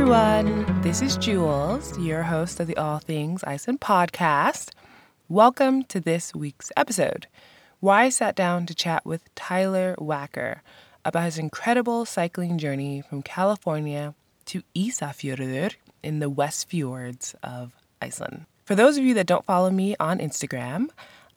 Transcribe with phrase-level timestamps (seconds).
[0.00, 0.80] everyone.
[0.80, 4.70] This is Jules, your host of the All Things Iceland podcast.
[5.28, 7.26] Welcome to this week's episode,
[7.80, 10.60] where I sat down to chat with Tyler Wacker
[11.04, 14.14] about his incredible cycling journey from California
[14.44, 18.46] to Ísafjörður in the West Fjords of Iceland.
[18.66, 20.90] For those of you that don't follow me on Instagram,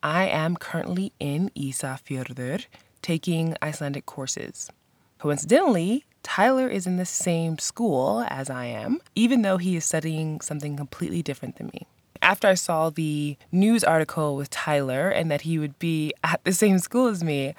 [0.03, 2.67] I am currently in Ísafjörður
[3.01, 4.69] taking Icelandic courses.
[5.17, 10.41] Coincidentally, Tyler is in the same school as I am, even though he is studying
[10.41, 11.87] something completely different than me.
[12.21, 16.53] After I saw the news article with Tyler and that he would be at the
[16.53, 17.55] same school as me,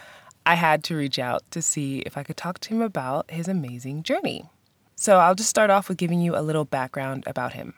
[0.47, 3.49] I had to reach out to see if I could talk to him about his
[3.49, 4.49] amazing journey.
[4.95, 7.75] So I'll just start off with giving you a little background about him.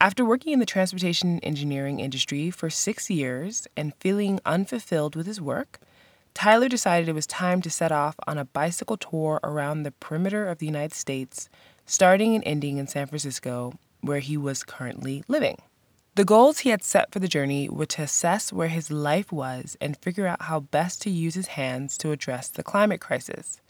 [0.00, 5.40] After working in the transportation engineering industry for six years and feeling unfulfilled with his
[5.40, 5.80] work,
[6.34, 10.46] Tyler decided it was time to set off on a bicycle tour around the perimeter
[10.46, 11.48] of the United States,
[11.86, 15.56] starting and ending in San Francisco, where he was currently living.
[16.16, 19.76] The goals he had set for the journey were to assess where his life was
[19.80, 23.60] and figure out how best to use his hands to address the climate crisis.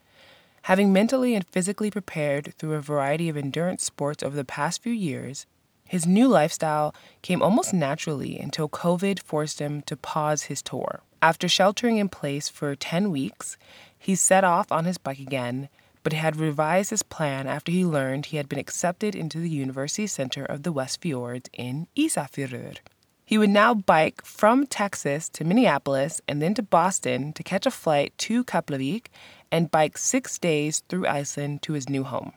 [0.62, 4.92] Having mentally and physically prepared through a variety of endurance sports over the past few
[4.92, 5.46] years,
[5.86, 11.02] his new lifestyle came almost naturally until COVID forced him to pause his tour.
[11.24, 13.56] After sheltering in place for 10 weeks,
[13.98, 15.70] he set off on his bike again,
[16.02, 20.06] but had revised his plan after he learned he had been accepted into the University
[20.06, 22.76] Center of the West Fjords in Ísafjörður.
[23.24, 27.70] He would now bike from Texas to Minneapolis and then to Boston to catch a
[27.70, 29.06] flight to Keflavik
[29.50, 32.34] and bike six days through Iceland to his new home.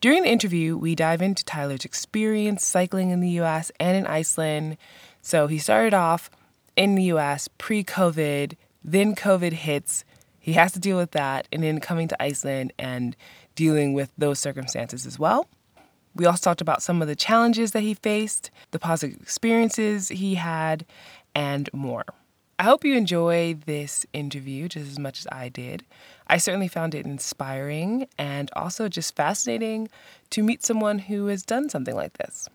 [0.00, 4.76] During the interview, we dive into Tyler's experience cycling in the US and in Iceland.
[5.22, 6.30] So he started off
[6.78, 10.04] in the US pre COVID, then COVID hits.
[10.38, 13.16] He has to deal with that, and then coming to Iceland and
[13.56, 15.48] dealing with those circumstances as well.
[16.14, 20.36] We also talked about some of the challenges that he faced, the positive experiences he
[20.36, 20.86] had,
[21.34, 22.04] and more.
[22.60, 25.84] I hope you enjoy this interview just as much as I did.
[26.28, 29.88] I certainly found it inspiring and also just fascinating
[30.30, 32.48] to meet someone who has done something like this.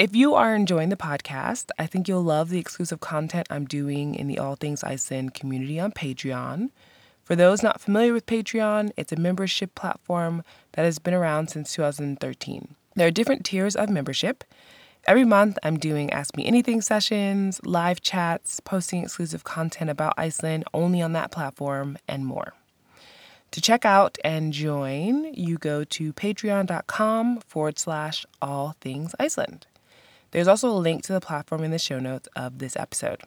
[0.00, 4.14] If you are enjoying the podcast, I think you'll love the exclusive content I'm doing
[4.14, 6.70] in the All Things Iceland community on Patreon.
[7.22, 11.74] For those not familiar with Patreon, it's a membership platform that has been around since
[11.74, 12.76] 2013.
[12.96, 14.42] There are different tiers of membership.
[15.06, 20.64] Every month, I'm doing Ask Me Anything sessions, live chats, posting exclusive content about Iceland
[20.72, 22.54] only on that platform, and more.
[23.50, 29.66] To check out and join, you go to patreon.com forward slash all things Iceland.
[30.30, 33.22] There's also a link to the platform in the show notes of this episode.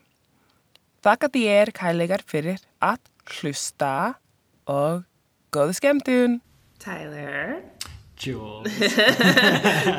[1.04, 4.16] Þakka þér kærlegar fyrir að hlusta
[4.72, 5.04] og
[5.52, 6.40] góða skemmtun.
[6.80, 7.60] Tyler.
[8.16, 8.72] Jules.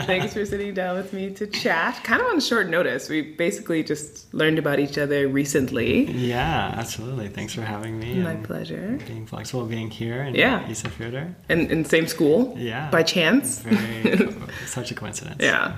[0.08, 2.00] Thanks for sitting down with me to chat.
[2.04, 3.10] Kind of on short notice.
[3.10, 6.10] We basically just learned about each other recently.
[6.10, 7.28] Yeah, absolutely.
[7.28, 8.14] Thanks for having me.
[8.20, 8.98] My pleasure.
[9.06, 10.64] Being flexible, being here in yeah.
[10.64, 11.34] Ísafjörður.
[11.50, 12.54] In, in same school?
[12.56, 12.88] Yeah.
[12.90, 13.58] By chance?
[13.58, 14.34] Very,
[14.66, 15.42] such a coincidence.
[15.42, 15.76] Yeah.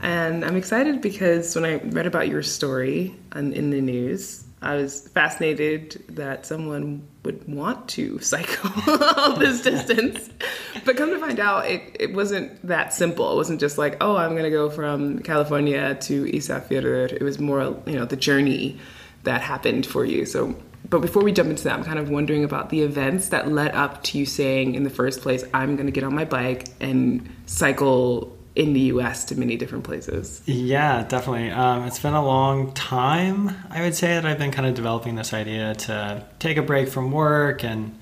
[0.00, 4.74] And I'm excited because when I read about your story on, in the news, I
[4.74, 8.70] was fascinated that someone would want to cycle
[9.16, 10.28] all this distance.
[10.84, 13.32] but come to find out, it, it wasn't that simple.
[13.32, 17.12] It wasn't just like, oh, I'm going to go from California to Ísafjörður.
[17.12, 18.78] It was more, you know, the journey
[19.24, 20.26] that happened for you.
[20.26, 20.56] So,
[20.88, 23.74] but before we jump into that, I'm kind of wondering about the events that led
[23.74, 26.68] up to you saying in the first place, I'm going to get on my bike
[26.80, 30.42] and cycle in the US to many different places.
[30.44, 31.50] Yeah, definitely.
[31.50, 35.14] Um, it's been a long time, I would say, that I've been kind of developing
[35.14, 37.62] this idea to take a break from work.
[37.62, 37.96] And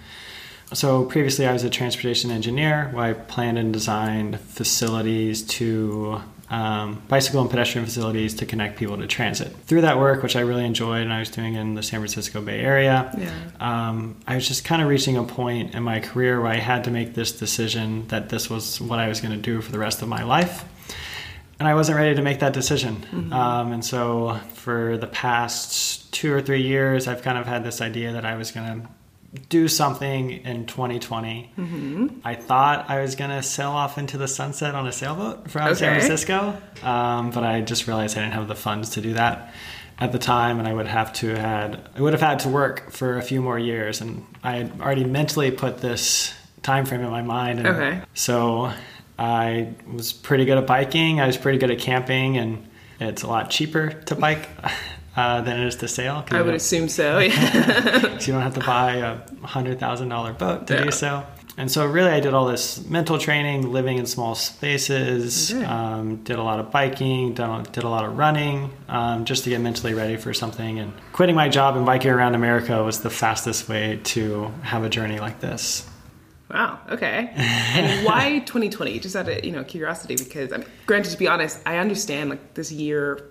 [0.73, 7.03] so previously, I was a transportation engineer where I planned and designed facilities to um,
[7.09, 9.49] bicycle and pedestrian facilities to connect people to transit.
[9.67, 12.41] Through that work, which I really enjoyed and I was doing in the San Francisco
[12.41, 13.33] Bay Area, yeah.
[13.59, 16.85] um, I was just kind of reaching a point in my career where I had
[16.85, 19.79] to make this decision that this was what I was going to do for the
[19.79, 20.65] rest of my life.
[21.59, 22.97] And I wasn't ready to make that decision.
[22.97, 23.33] Mm-hmm.
[23.33, 27.81] Um, and so for the past two or three years, I've kind of had this
[27.81, 28.89] idea that I was going to
[29.49, 31.53] do something in 2020.
[31.57, 32.07] Mm-hmm.
[32.25, 35.67] I thought I was going to sail off into the sunset on a sailboat from
[35.67, 35.75] okay.
[35.75, 39.53] San Francisco, um, but I just realized I didn't have the funds to do that
[39.99, 42.91] at the time, and I would have to had I would have had to work
[42.91, 47.11] for a few more years, and I had already mentally put this time frame in
[47.11, 47.61] my mind.
[47.61, 48.03] And okay.
[48.15, 48.73] So
[49.19, 51.21] I was pretty good at biking.
[51.21, 52.67] I was pretty good at camping, and
[53.01, 54.49] it's a lot cheaper to bike.
[55.17, 56.25] uh, than it is to sail.
[56.31, 57.19] I would assume so.
[57.27, 58.19] Yeah.
[58.19, 60.85] so you don't have to buy a hundred thousand dollar boat to yeah.
[60.85, 61.25] do so.
[61.57, 65.65] and so really I did all this mental training, living in small spaces, Okay.
[65.65, 69.51] um, did a lot of biking, did, did a lot of running, um, just to
[69.51, 70.79] get mentally ready for something.
[70.79, 74.89] And quitting my job and biking around America was the fastest way to have a
[74.91, 75.89] journey like this.
[76.51, 76.79] Wow.
[76.91, 77.31] Okay.
[77.35, 79.01] And why 2020?
[79.01, 82.31] Just out of you know curiosity, because I mean, granted, to be honest, I understand
[82.31, 83.31] like this year.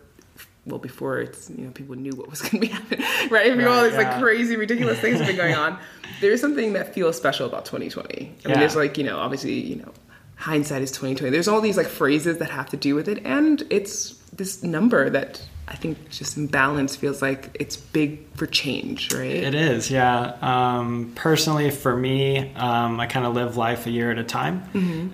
[0.65, 3.51] Well, before it's you know people knew what was going to be happening, right?
[3.51, 5.77] I mean, all Right, these like crazy, ridiculous things have been going on.
[6.21, 8.15] There's something that feels special about 2020.
[8.15, 8.59] I mean, Yeah.
[8.59, 9.91] there's like you know, obviously you know,
[10.37, 11.29] hindsight is 2020.
[11.29, 15.09] There's all these like phrases that have to do with it, and it's this number
[15.11, 19.25] that I think just in balance feels like it's big for change, right?
[19.31, 20.35] It is, yeah.
[20.41, 24.63] Um, personally, for me, um, I kind of live life a year at a time,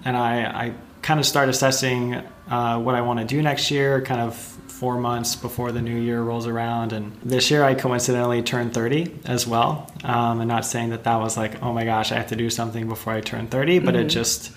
[0.06, 2.16] and I, I kind of start assessing
[2.50, 5.96] uh, what I want to do next year, kind of four months before the new
[5.96, 6.92] year rolls around.
[6.92, 9.92] And this year, I coincidentally turned 30 as well.
[10.04, 12.50] Um, and not saying that that was like, oh my gosh, I have to do
[12.50, 14.52] something before I turn 30, but it just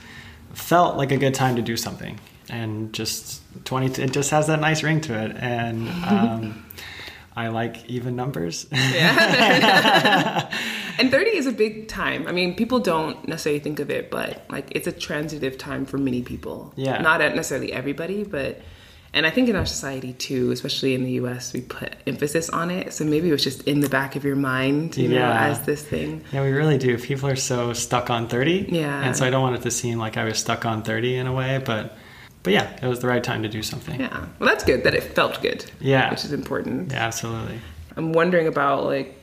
[0.54, 2.18] felt like a good time to do something.
[2.48, 5.36] And just 20, it just has that nice ring to it.
[5.38, 6.64] And um,
[7.36, 8.66] I like even numbers.
[8.72, 10.50] yeah.
[10.96, 12.28] And 30 is a big time.
[12.28, 15.98] I mean, people don't necessarily think of it, but like it's a transitive time for
[15.98, 16.72] many people.
[16.76, 17.02] Yeah.
[17.02, 18.62] Not necessarily everybody, but
[19.14, 22.70] and I think in our society too, especially in the US, we put emphasis on
[22.70, 22.92] it.
[22.92, 25.82] So maybe it was just in the back of your mind, you know, as this
[25.82, 26.22] thing.
[26.32, 26.98] Yeah, we really do.
[26.98, 28.66] People are so stuck on 30.
[28.70, 29.04] Yeah.
[29.04, 31.26] And so I don't want it to seem like I was stuck on 30 in
[31.28, 31.96] a way, but
[32.42, 33.98] but yeah, it was the right time to do something.
[33.98, 34.26] Yeah.
[34.38, 35.64] Well, that's good that it felt good.
[35.80, 36.10] Yeah.
[36.10, 36.92] Which is important.
[36.92, 37.58] Yeah, absolutely.
[37.96, 39.18] I'm wondering about like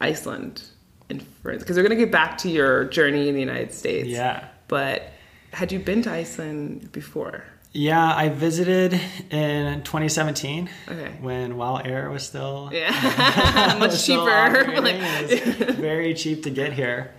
[0.00, 0.62] Iceland
[1.10, 4.08] and France because we're going to get back to your journey in the United States.
[4.08, 4.48] Yeah.
[4.66, 5.10] But
[5.52, 7.44] had you been to Iceland before?
[7.78, 8.92] Yeah, I visited
[9.30, 11.12] in 2017 Okay.
[11.20, 12.90] when Wow Air was still Yeah,
[13.78, 14.80] much was cheaper.
[14.80, 17.12] Like- was very cheap to get here.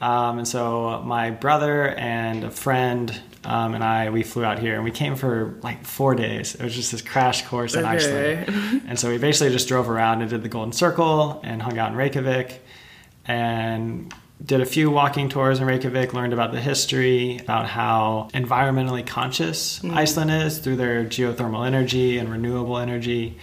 [0.00, 4.76] Um, and so my brother and a friend um, and I, we flew out here
[4.76, 6.54] and we came for like four days.
[6.54, 7.88] It was just this crash course in Okay.
[8.44, 8.82] Iceland.
[8.88, 11.90] and so we basically just drove around and did the Golden Circle and hung out
[11.90, 12.62] in Reykjavik
[13.24, 19.06] and did a few walking tours in Reykjavik, learned about the history, about how environmentally
[19.06, 23.38] conscious Iceland is through their geothermal energy and renewable energy.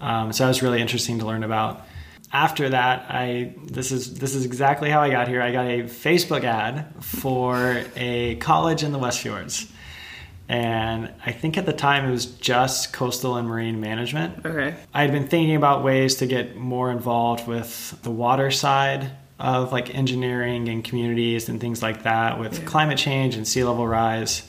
[0.00, 1.86] Um, so that was really interesting to learn about.
[2.32, 5.40] After that, I this is this is exactly how I got here.
[5.40, 9.72] I got a Facebook ad for a college in the West Fjords.
[10.48, 14.46] And I think at the time it was just coastal and marine management.
[14.46, 14.76] Okay.
[14.94, 19.72] I had been thinking about ways to get more involved with the water side of
[19.72, 24.48] like engineering and communities and things like that with climate change and sea level rise.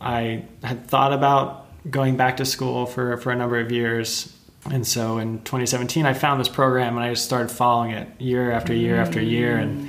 [0.00, 4.32] I had thought about going back to school for, for a number of years.
[4.70, 8.50] And so in 2017, I found this program and I just started following it year
[8.50, 9.56] after year after year.
[9.56, 9.88] And mm.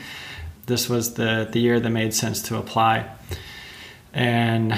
[0.65, 3.09] this was the, the year that made sense to apply.
[4.13, 4.77] And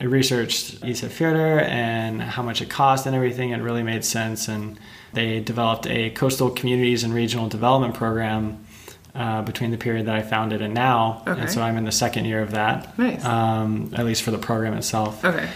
[0.00, 3.50] I researched ESA Isafjordur and how much it cost and everything.
[3.50, 4.48] It really made sense.
[4.48, 4.78] And
[5.12, 8.64] they developed a coastal communities and regional development program
[9.14, 11.22] uh, between the period that I founded and now.
[11.26, 11.40] Okay.
[11.42, 12.98] And so I'm in the second year of that.
[12.98, 13.24] Nice.
[13.24, 15.24] Um, at least for the program itself.
[15.24, 15.48] Okay.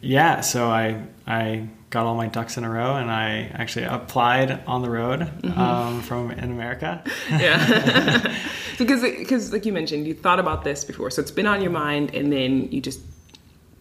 [0.00, 4.62] Yeah, so I I got all my ducks in a row and I actually applied
[4.66, 5.60] on the road Mm-hmm.
[5.60, 7.02] um, from in America.
[7.30, 8.36] Yeah.
[8.78, 11.70] because because like you mentioned, you thought about this before, so it's been on your
[11.70, 13.00] mind, and then you just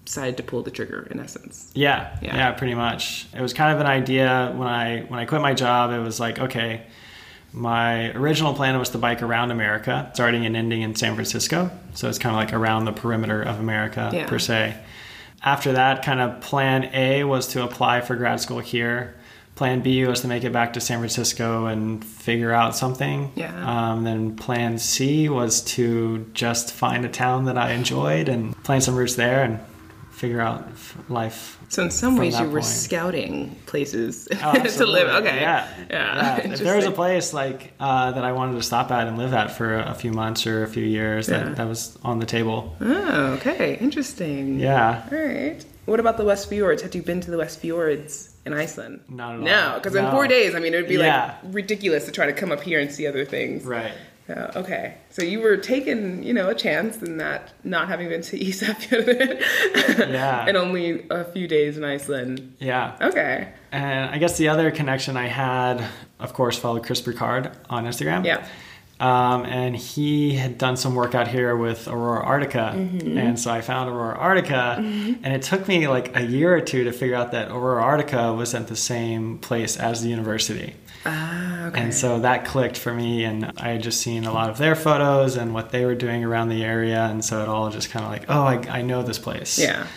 [0.05, 1.71] decided to pull the trigger in essence.
[1.73, 2.35] Yeah, Yeah.
[2.35, 3.27] yeah, pretty much.
[3.35, 5.91] It was kind of an idea when I when I quit my job.
[5.91, 6.83] It was like, okay,
[7.53, 11.69] my original plan was to bike around America, starting and ending in San Francisco.
[11.93, 14.25] So it's kind of like around the perimeter of America Yeah.
[14.25, 14.75] per se.
[15.43, 19.15] After that, kind of plan A was to apply for grad school here.
[19.55, 23.31] Plan B was to make it back to San Francisco and figure out something.
[23.35, 23.51] Yeah.
[23.91, 28.83] Um, then plan C was to just find a town that I enjoyed and plant
[28.83, 29.59] some roots there and
[30.21, 32.65] figure out f- life So in some ways, you were point.
[32.85, 35.07] scouting places Oh, to live.
[35.21, 35.39] Okay.
[35.41, 35.67] Yeah.
[35.89, 36.37] Yeah.
[36.53, 39.33] If there was a place like uh, that I wanted to stop at and live
[39.33, 41.43] at for a few months or a few years, Yeah.
[41.43, 42.75] that, that was on the table.
[42.79, 43.77] Oh, okay.
[43.87, 44.59] Interesting.
[44.59, 45.07] Yeah.
[45.11, 45.59] All right.
[45.85, 46.81] What about the West Fjords?
[46.83, 49.01] Have you been to the West Fjords in Iceland?
[49.09, 49.45] Not at all.
[49.45, 51.35] No, because in four days, I mean, it would be Yeah.
[51.43, 53.65] like ridiculous to try to come up here and see other things.
[53.65, 53.91] Right.
[54.29, 54.95] Yeah, okay.
[55.09, 59.41] So you were taking, you know, a chance in that not having been to Isafjordur.
[60.11, 60.45] Yeah.
[60.47, 62.55] and only a few days in Iceland.
[62.59, 62.95] Yeah.
[63.01, 63.49] Okay.
[63.71, 65.83] And I guess the other connection I had,
[66.19, 68.25] of course, followed Chris Burkard on Instagram.
[68.25, 68.47] Yeah.
[68.99, 72.75] Um, and he had done some work out here with Aurora Arktika.
[72.75, 73.17] Mm-hmm.
[73.17, 74.77] And so I found Aurora Arktika.
[74.77, 78.37] And it took me like a year or two to figure out that Aurora Arktika
[78.37, 80.75] was at the same place as the university.
[81.05, 81.81] Ah, Okay.
[81.81, 84.75] And so that clicked for me, and I had just seen a lot of their
[84.75, 88.03] photos and what they were doing around the area, and so it all just kind
[88.05, 89.57] of like, oh, I, I know this place.
[89.59, 89.87] Yeah.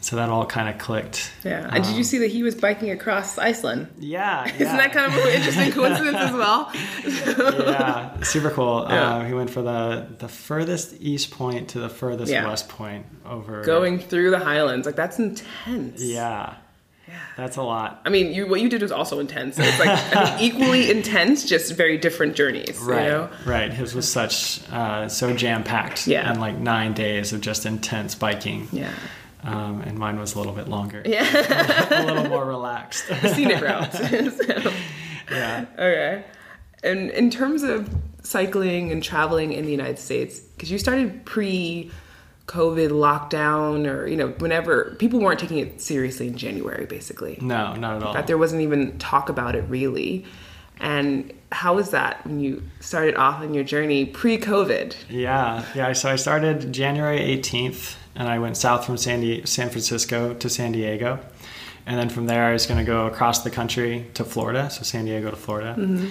[0.00, 1.32] So that all kind of clicked.
[1.44, 1.66] Yeah.
[1.72, 3.88] And did you see that he was biking across Iceland?
[3.98, 4.44] Yeah.
[4.58, 6.70] Isn't that kind of an interesting coincidence as well?
[7.38, 8.86] yeah, super cool.
[8.90, 9.14] Yeah.
[9.16, 12.46] Uh, he went for the the furthest east point to the furthest Yeah.
[12.46, 13.62] west point over.
[13.64, 14.84] Going through the Highlands.
[14.86, 16.02] Like, that's intense.
[16.02, 16.56] Yeah.
[17.36, 18.00] That's a lot.
[18.04, 19.58] I mean, you what you did was also intense.
[19.58, 19.96] It's like I
[20.36, 22.78] think equally intense, just very different journeys.
[22.80, 23.30] Right, You know?
[23.44, 23.72] right.
[23.72, 26.06] His was such uh, so jam packed.
[26.06, 26.30] Yeah.
[26.30, 28.68] and like nine days of just intense biking.
[28.72, 28.90] Yeah.
[29.42, 31.02] Um, and mine was a little bit longer.
[31.04, 31.26] Yeah.
[32.02, 33.04] a little more relaxed.
[33.34, 33.92] Scenic route.
[35.30, 35.64] So, yeah.
[35.74, 36.24] okay.
[36.82, 37.88] And in terms of
[38.22, 41.90] cycling and traveling in the United States, because you started pre
[42.46, 47.38] COVID lockdown or, you know, whenever people weren't taking it seriously in January, basically.
[47.40, 48.12] No, not at all.
[48.12, 50.26] that there wasn't even talk about it really.
[50.80, 54.94] And how was that when you started off on your journey pre-COVID?
[55.08, 55.92] Yeah, yeah.
[55.92, 60.50] So I started January 18th, and I went south from San, Di- San Francisco to
[60.50, 61.20] San Diego,
[61.86, 64.82] and then from there I was going to go across the country to Florida, so
[64.82, 66.08] San Diego to Florida, mm-hmm.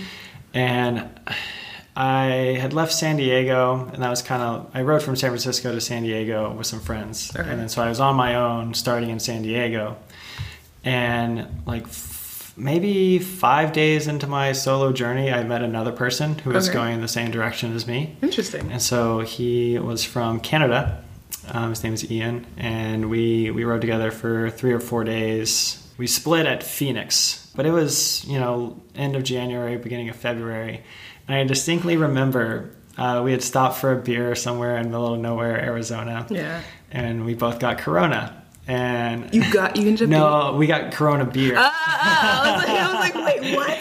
[0.54, 1.10] and
[1.96, 5.72] I had left San Diego, and that was kind of I rode from San Francisco
[5.74, 7.48] to San Diego with some friends, Okay.
[7.48, 9.98] and then so I was on my own starting in San Diego,
[10.84, 11.84] and like.
[11.84, 12.20] f-
[12.56, 16.78] Maybe five days into my solo journey, I met another person who was Okay.
[16.78, 18.16] going in the same direction as me.
[18.22, 18.72] Interesting.
[18.72, 21.02] And so he was from Canada.
[21.52, 25.82] Um, his name is Ian, and we we rode together for three or four days.
[25.98, 30.82] We split at Phoenix, but it was you know end of January, beginning of February,
[31.28, 35.14] and I distinctly remember uh, we had stopped for a beer somewhere in the middle
[35.16, 36.62] of nowhere, Arizona, Yeah.
[36.92, 38.40] and we both got Corona.
[38.66, 41.56] And You got you ended no, we got Corona beer.
[41.58, 43.78] Ah, I was like, I was like, wait, what?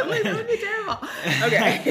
[0.00, 0.96] I'm like, that would be terrible.
[1.44, 1.82] Okay.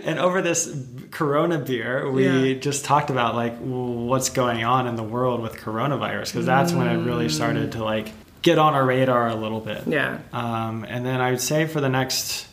[0.04, 0.68] and over this
[1.10, 2.58] Corona beer, we Yeah.
[2.60, 6.88] just talked about like what's going on in the world with coronavirus because that's when
[6.88, 9.84] it really started to like get on our radar a little bit.
[9.86, 10.18] yeah.
[10.34, 12.46] Um, and then I would say for the next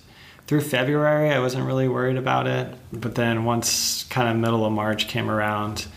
[0.51, 2.67] through February, I wasn't really worried about it.
[2.91, 5.87] But then once kind of middle of March came around,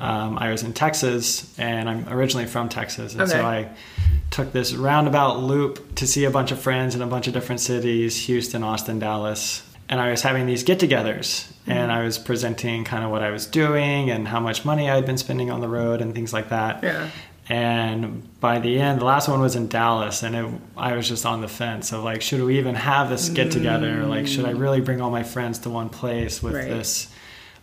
[0.00, 3.68] um, I was in Texas, and I'm originally from Texas, and so I
[4.32, 7.60] took this roundabout loop to see a bunch of friends in a bunch of different
[7.60, 9.62] cities: Houston, Austin, Dallas.
[9.88, 13.46] And I was having these get-togethers, and I was presenting kind of what I was
[13.46, 16.48] doing and how much money I had been spending on the road and things like
[16.48, 16.82] that.
[16.82, 17.10] Yeah.
[17.48, 21.26] And by the end, the last one was in Dallas, and it, I was just
[21.26, 24.04] on the fence of like, should we even have this get together?
[24.06, 26.68] Like, should I really bring all my friends to one place with Right.
[26.68, 27.08] this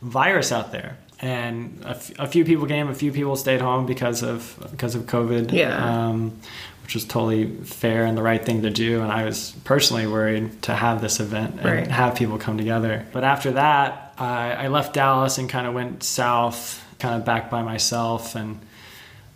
[0.01, 0.98] virus out there?
[1.19, 4.93] And a, f- a few people came, a few people stayed home because of because
[4.93, 5.51] of COVID.
[5.51, 6.07] Yeah.
[6.10, 6.39] Um,
[6.84, 9.01] which was totally fair and the right thing to do.
[9.01, 11.88] And I was personally worried to have this event and Right.
[11.88, 13.05] have people come together.
[13.12, 17.50] But after that, I, I left Dallas and kind of went south, kind of back
[17.50, 18.60] by myself, and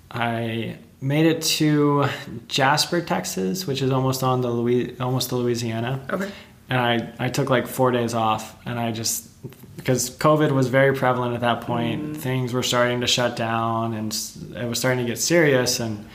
[0.09, 2.05] I made it to
[2.47, 6.05] Jasper, Texas, which is almost on the Louis, almost to Louisiana.
[6.09, 6.31] Okay.
[6.69, 9.27] And I, I took like four days off, and I just
[9.75, 12.13] because COVID was very prevalent at that point, mm-hmm.
[12.13, 14.15] things were starting to shut down, and
[14.55, 15.79] it was starting to get serious.
[15.79, 16.07] And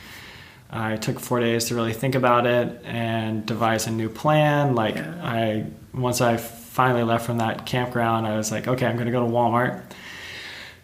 [0.71, 4.73] I took four days to really think about it and devise a new plan.
[4.73, 5.13] Like Yeah.
[5.21, 9.11] I once I finally left from that campground, I was like, okay, I'm going to
[9.11, 9.81] go to Walmart,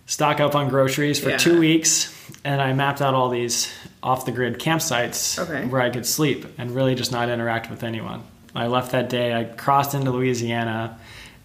[0.05, 1.37] stock up on groceries for Yeah.
[1.37, 3.71] two weeks, and I mapped out all these
[4.03, 5.65] off the grid campsites Okay.
[5.65, 8.21] where I could sleep and really just not interact with anyone.
[8.53, 9.33] I left that day.
[9.33, 10.99] I crossed into Louisiana,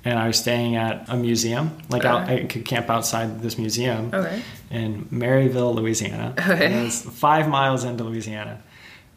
[0.05, 1.79] and I was staying at a museum.
[1.89, 4.43] Like out, I could camp outside this museum Okay.
[4.71, 6.35] in Merryville, Louisiana.
[6.39, 6.67] Okay.
[6.67, 8.61] And It was five miles into Louisiana,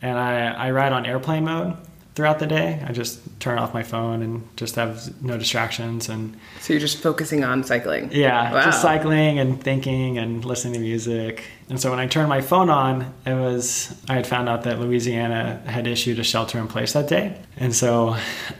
[0.02, 1.76] and I I ride on airplane mode
[2.22, 2.80] throughout the day.
[2.88, 7.02] I just turn off my phone and just have no distractions and So you're just
[7.02, 8.12] focusing on cycling.
[8.12, 8.62] yeah, Wow.
[8.64, 11.44] just cycling and thinking and listening to music.
[11.68, 14.80] And so when I turned my phone on, it was I had found out that
[14.80, 17.36] Louisiana had issued a shelter in place that day.
[17.58, 18.16] And so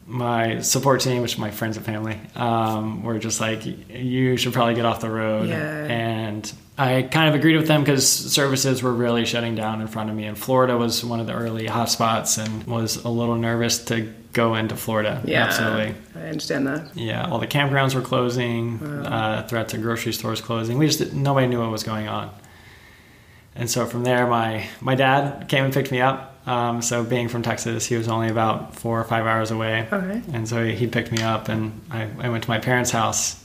[0.08, 4.74] my support team, which my friends and family, um, were just like, "You should probably
[4.74, 5.86] get off the road." Yeah.
[5.86, 10.10] And I kind of agreed with them because services were really shutting down in front
[10.10, 13.84] of me, and Florida was one of the early hotspots, and was a little nervous
[13.86, 15.22] to go into Florida.
[15.26, 15.44] Yeah.
[15.44, 15.96] Absolutely.
[16.16, 16.96] I understand that.
[16.96, 18.82] Yeah, all the campgrounds were closing.
[18.82, 20.78] Uh, threat to grocery stores closing.
[20.78, 22.32] We just nobody knew what was going on.
[23.56, 26.30] And so from there, my my dad came and picked me up.
[26.48, 29.88] Um, so being from Texas, he was only about four or five hours away.
[29.92, 30.22] Okay.
[30.34, 33.41] And so he picked me up, and I, I went to my parents' house.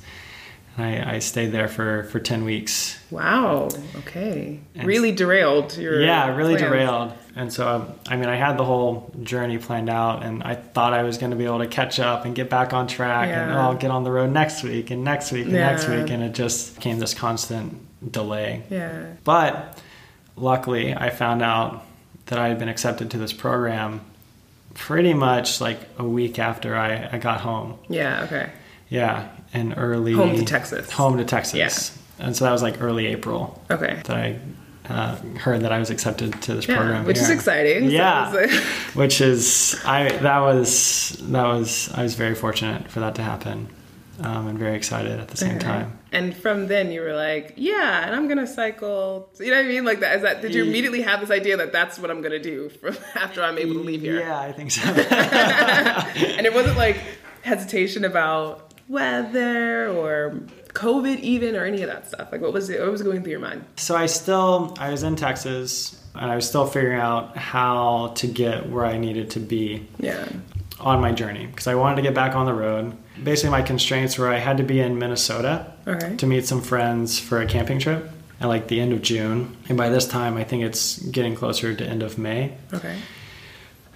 [0.78, 2.99] I, I stayed there for, for 10 weeks.
[3.11, 3.71] Wow.
[3.97, 4.61] Okay.
[4.75, 6.00] And- really derailed your.
[6.02, 6.71] Yeah, really plans.
[6.71, 7.12] derailed.
[7.35, 10.92] And so, um, I mean, I had the whole journey planned out, and I thought
[10.95, 13.50] I was going to be able to catch up and get back on track, and
[13.50, 13.56] Yeah.
[13.59, 16.23] oh, I'll get on the road next week, and next week, and next week, and
[16.23, 17.78] it just became this constant
[18.12, 18.62] delay.
[18.71, 19.04] Yeah.
[19.25, 19.78] But
[20.37, 21.85] luckily, I found out
[22.26, 24.00] that I had been accepted to this program
[24.75, 27.78] pretty much like a week after I, I got home.
[27.88, 28.25] Yeah.
[28.25, 28.50] Okay.
[28.88, 30.90] Yeah, in early Home to Texas.
[30.93, 31.55] Home to Texas.
[31.55, 32.25] Yeah.
[32.26, 34.00] And so that was like early April Okay.
[34.05, 34.38] that I
[34.88, 37.90] uh, heard that I was accepted to this Yeah, program, which is exciting.
[37.90, 38.62] Yeah, it's like-
[38.95, 43.69] which is I that was that was I was very fortunate for that to happen,
[44.23, 45.66] um, and very excited at the same Okay.
[45.66, 45.99] time.
[46.12, 49.28] And from then you were like, yeah, and I'm gonna cycle.
[49.40, 49.85] You know what I mean?
[49.85, 50.16] Like that.
[50.16, 50.40] Is that?
[50.40, 53.59] Did you immediately have this idea that that's what I'm gonna do from after I'm
[53.59, 54.21] able to leave here?
[54.21, 54.83] Yeah, I think so.
[54.88, 56.97] And it wasn't like
[57.43, 60.40] hesitation about weather or
[60.75, 62.31] COVID even or any of that stuff.
[62.33, 62.81] Like what was it?
[62.81, 63.64] What was going through your mind?
[63.76, 68.26] so I still I was in Texas, and I was still figuring out how to
[68.26, 70.28] get where I needed to be Yeah.
[70.81, 72.97] on my journey because I wanted to get back on the road.
[73.23, 75.73] Basically, my constraints were I had to be in Minnesota
[76.19, 79.78] to meet some friends for a camping trip at like the end of June, and
[79.78, 82.52] by this time I think it's getting closer to end of May.
[82.75, 82.99] Okay.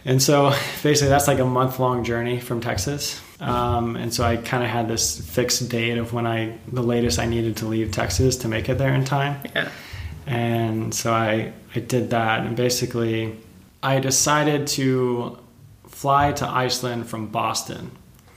[0.07, 3.21] And so basically, that's like a month long journey from Texas.
[3.41, 7.19] Um, and so I kind of had this fixed date of when I, the latest
[7.19, 9.41] I needed to leave Texas to make it there in time.
[9.55, 9.71] Yeah.
[10.27, 12.41] And so I, I did that.
[12.47, 13.37] And basically,
[13.83, 15.39] I decided to
[15.89, 17.91] fly to Iceland from Boston.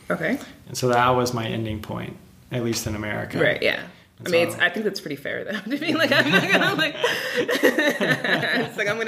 [0.09, 0.39] Okay.
[0.67, 2.15] And so that was my ending point,
[2.51, 3.39] at least in America.
[3.39, 3.61] Right.
[3.61, 3.81] Yeah.
[4.19, 5.59] I And mean, it's, so- I think that's pretty fair, though.
[5.71, 6.95] To be like, I'm not gonna like,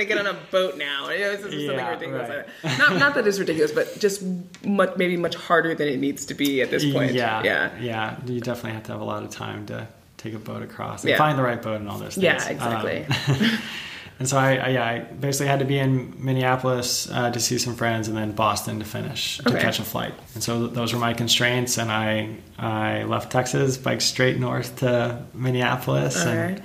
[0.06, 1.10] it's like I'm gonna get on a boat now.
[1.10, 2.30] You know, it's just something Yeah, ridiculous.
[2.64, 2.78] right.
[2.80, 4.24] Not, not that it's ridiculous, but just
[4.66, 7.14] much, maybe much harder than it needs to be at this point.
[7.14, 7.72] Yeah, Yeah.
[7.80, 8.16] yeah.
[8.26, 11.10] You definitely have to have a lot of time to take a boat across and
[11.12, 11.18] Yeah.
[11.18, 12.24] find the right boat and all those things.
[12.24, 13.06] Yeah, exactly.
[13.06, 13.60] Um,
[14.20, 17.58] and so I, I, yeah, I basically had to be in Minneapolis uh, to see
[17.58, 20.14] some friends, and then Boston to finish to catch a flight.
[20.34, 24.78] And so th- those were my constraints, and I I left Texas, biked straight north
[24.80, 26.62] to Minneapolis, and Alright.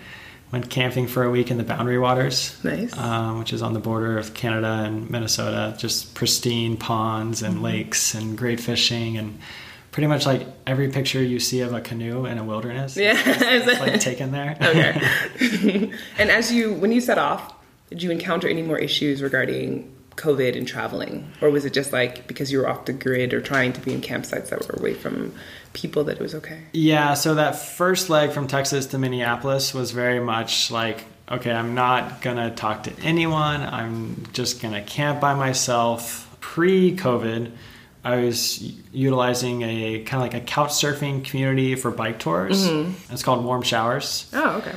[0.52, 2.56] Went camping for a week in the Boundary Waters.
[2.64, 2.96] Nice.
[2.98, 5.76] Um, which is on the border of Canada and Minnesota.
[5.78, 7.52] Just pristine ponds Mm-hmm.
[7.52, 9.38] and lakes and great fishing and
[9.92, 12.96] pretty much like every picture you see of a canoe in a wilderness.
[12.96, 13.14] Yeah.
[13.26, 14.56] It's like taken there.
[14.60, 15.92] okay.
[16.18, 17.54] and as you, when you set off,
[17.88, 22.26] did you encounter any more issues regarding COVID and traveling, or was it just like
[22.26, 24.94] because you were off the grid or trying to be in campsites that were away
[24.94, 25.32] from
[25.72, 26.62] people that it was okay?
[26.72, 31.74] Yeah, so that first leg from Texas to Minneapolis was very much like, okay, I'm
[31.74, 33.62] not gonna talk to anyone.
[33.62, 36.26] I'm just gonna camp by myself.
[36.40, 37.52] Pre COVID,
[38.04, 38.60] I was
[38.92, 42.66] utilizing a kind of like a couch surfing community for bike tours.
[42.66, 43.12] Mm-hmm.
[43.12, 44.28] It's called Warm Showers.
[44.32, 44.74] Oh, okay.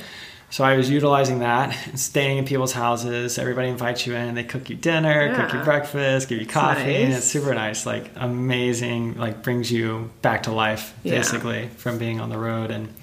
[0.54, 3.40] So I was utilizing that, staying in people's houses.
[3.40, 4.36] Everybody invites you in.
[4.36, 7.18] They cook you dinner, cook you breakfast, give you coffee, and nice.
[7.18, 7.88] it's super nice.
[7.88, 9.18] Like amazing.
[9.18, 11.16] Like brings you back to life Yeah.
[11.16, 12.70] basically from being on the road.
[12.70, 12.94] And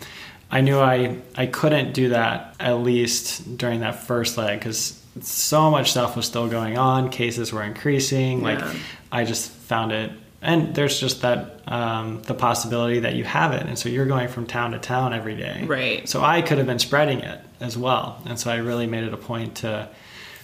[0.48, 5.72] I knew I I couldn't do that at least during that first leg because so
[5.72, 7.10] much stuff was still going on.
[7.10, 8.44] Cases were increasing.
[8.44, 8.62] Like
[9.10, 10.12] I just found it.
[10.42, 14.28] And there's just that um, the possibility that you have it, and so you're going
[14.28, 15.64] from town to town every day.
[15.66, 16.08] Right.
[16.08, 18.22] So I could have been spreading it as well.
[18.26, 19.88] And so I really made it a point to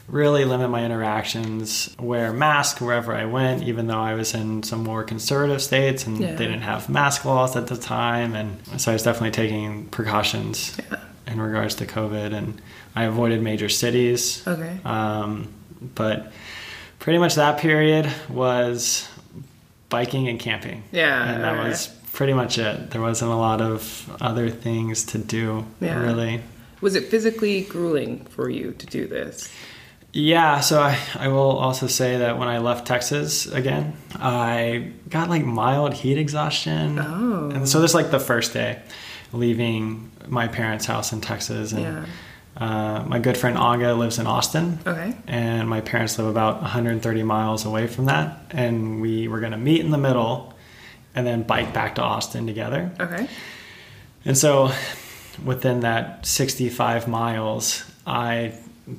[0.06, 4.85] really limit my interactions, wear mask wherever I went, even though I was in some
[4.85, 6.35] more conservative states and Yeah.
[6.35, 8.35] they didn't have mask laws at the time.
[8.37, 10.98] And so I was definitely taking precautions Yeah.
[11.26, 12.32] in regards to COVID.
[12.35, 12.61] And
[12.94, 14.46] I avoided major cities.
[14.46, 14.78] Okay.
[14.85, 15.48] Um,
[15.96, 16.32] but
[17.00, 19.09] pretty much that period was
[19.88, 20.83] biking and camping.
[20.92, 21.68] Yeah, And that oh, alright.
[21.70, 22.90] was pretty much it.
[22.90, 26.01] There wasn't a lot of other things to do, Yeah.
[26.01, 26.40] really.
[26.81, 29.53] Was it physically grueling for you to do this?
[30.12, 35.29] Yeah, so I, I will also say that when I left Texas again, I got
[35.29, 36.99] like mild heat exhaustion.
[36.99, 37.51] Oh.
[37.51, 38.81] And so this is like the first day
[39.33, 41.72] leaving my parents' house in Texas.
[41.72, 42.07] And Yeah.
[42.56, 44.78] Uh, my good friend Aga lives in Austin.
[44.86, 45.14] Okay.
[45.26, 49.58] and my parents live about 130 miles away from that and we were going to
[49.58, 50.54] meet in the middle
[51.14, 53.28] and then bike back to austin together Okay.
[54.24, 54.70] and so
[55.44, 58.54] within that 65 miles i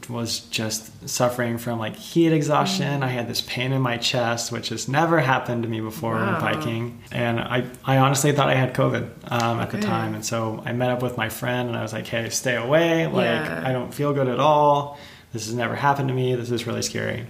[0.10, 3.04] was just suffering from like heat exhaustion.
[3.04, 6.34] I had this pain in my chest which has never happened to me before Wow.
[6.34, 7.02] when biking.
[7.12, 10.13] And i, I honestly thought i had covid um, at the time.
[10.13, 13.08] And so i met up with my friend and i was like hey stay away.
[13.08, 13.63] Like Yeah.
[13.65, 15.00] i don't feel good at all.
[15.32, 16.36] This has never happened to me.
[16.36, 17.26] This is really scary.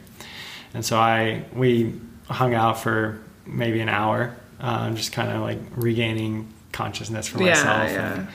[0.73, 1.93] And so i we
[2.27, 7.91] hung out for maybe an hour um, just kind of like regaining consciousness for myself.
[7.91, 8.13] yeah.
[8.15, 8.27] And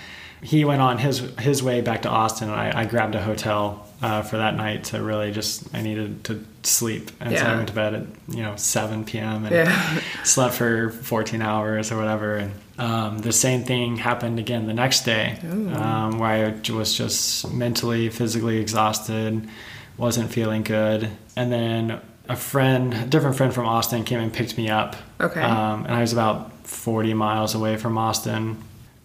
[0.43, 3.87] he went on his his way back to Austin, and I, I grabbed a hotel
[4.03, 7.69] uh, for that night to really just I needed to sleep, and so I went
[7.69, 9.45] to bed at you know 7 p.m.
[9.47, 10.01] and Yeah.
[10.25, 12.37] slept for 14 hours or whatever.
[12.37, 17.51] And um, the same thing happened again the next day, um, where I was just
[17.53, 19.49] mentally, physically exhausted,
[19.97, 21.09] wasn't feeling good.
[21.37, 24.97] And then a friend, a different friend from Austin, came and picked me up.
[25.21, 25.41] Okay.
[25.41, 28.57] Um, and I was about 40 miles away from Austin.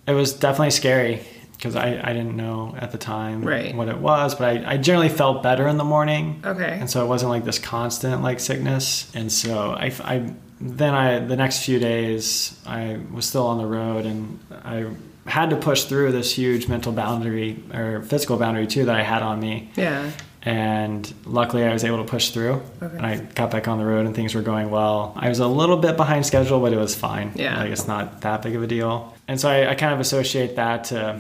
[0.08, 1.22] It was definitely scary
[1.58, 3.76] because I, I didn't know at the time Right.
[3.76, 6.42] what it was, but I, I generally felt better in the morning.
[6.46, 6.78] Okay.
[6.80, 9.12] And so it wasn't like this constant like sickness.
[9.16, 13.66] And so I, I then I the next few days I was still on the
[13.66, 14.86] road and I
[15.26, 19.22] had to push through this huge mental boundary or physical boundary too that I had
[19.24, 19.72] on me.
[19.76, 20.10] Yeah.
[20.44, 22.62] And luckily I was able to push through.
[22.82, 22.96] Okay.
[22.98, 25.14] And I got back on the road and things were going well.
[25.18, 27.34] I was a little bit behind schedule, but it was fine.
[27.36, 27.60] Yeah.
[27.60, 29.14] Like it's not that big of a deal.
[29.28, 31.20] And so I, I kind of associate that to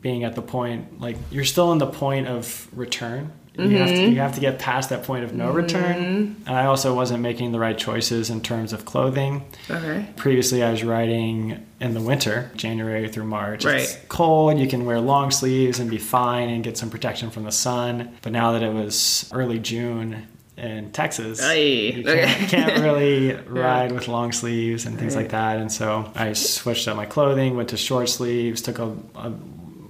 [0.00, 3.32] being at the point like you're still in the point of return.
[3.56, 4.16] You, have to, you mm-hmm.
[4.16, 5.56] have to get past that point of no mm-hmm.
[5.56, 6.36] return.
[6.46, 9.44] And I also wasn't making the right choices in terms of clothing.
[9.68, 10.06] Okay.
[10.16, 13.64] Previously, I was riding in the winter, January through March.
[13.64, 14.04] It's Right.
[14.08, 17.52] cold, you can wear long sleeves and be fine and get some protection from the
[17.52, 18.12] sun.
[18.22, 21.54] But now that it was early June in Texas, Aye.
[21.96, 25.22] you can't, can't really ride with long sleeves and things Right.
[25.22, 25.58] like that.
[25.58, 29.32] And so I switched up my clothing, went to short sleeves, took a, a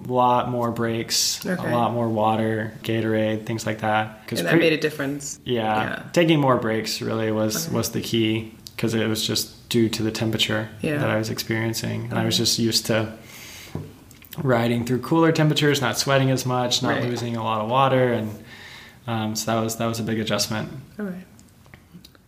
[0.06, 1.70] lot more breaks, Okay.
[1.72, 4.22] a lot more water, Gatorade, things like that.
[4.30, 5.38] And that made a difference.
[5.44, 6.02] yeah, Yeah.
[6.12, 10.10] taking more breaks really was was the key because it was just due to the
[10.10, 10.98] temperature Yeah.
[10.98, 13.12] that I was experiencing, and I was just used to
[14.38, 17.04] riding through cooler temperatures, not sweating as much, not Right.
[17.04, 18.30] losing a lot of water, and
[19.06, 20.68] um, so that was that was a big adjustment.
[20.98, 21.26] All right.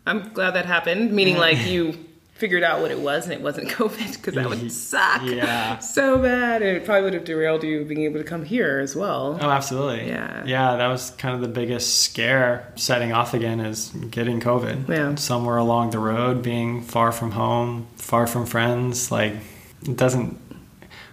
[0.06, 1.96] I'm glad that happened, meaning like you
[2.42, 5.78] figured out what it was and it wasn't COVID because that would suck Yeah.
[5.98, 6.60] so bad.
[6.60, 9.38] And it probably would have derailed you being able to come here as well.
[9.40, 10.08] Oh, absolutely.
[10.08, 10.44] Yeah.
[10.44, 14.88] Yeah, that was kind of the biggest scare setting off again is getting COVID.
[14.88, 15.14] Yeah.
[15.14, 19.12] Somewhere along the road, being far from home, far from friends.
[19.12, 19.34] Like,
[19.84, 20.40] it doesn't.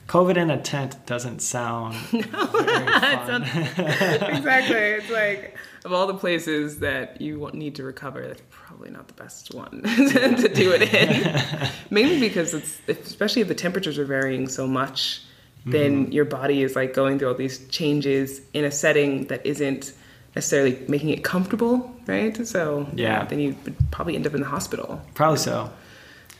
[0.08, 3.44] COVID in a tent doesn't sound very fun.
[3.44, 4.78] exactly.
[4.78, 9.13] It's like of all the places that you need to recover, that's probably not the
[9.13, 11.70] best one to do it in.
[11.89, 15.22] Mainly because it's especially if the temperatures are varying so much,
[15.65, 16.12] then Mm-hmm.
[16.12, 19.94] your body is like going through all these changes in a setting that isn't
[20.36, 22.46] necessarily making it comfortable, right?
[22.48, 23.26] So Yeah.
[23.26, 25.02] then you would probably end up in the hospital.
[25.15, 25.70] Probably so.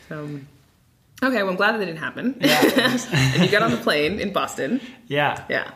[0.08, 0.40] So,
[1.24, 2.36] okay, well, I'm glad that it didn't happen.
[2.40, 2.62] Yeah.
[3.14, 4.80] and you got on the plane in Boston.
[5.08, 5.44] Yeah.
[5.50, 5.72] Yeah.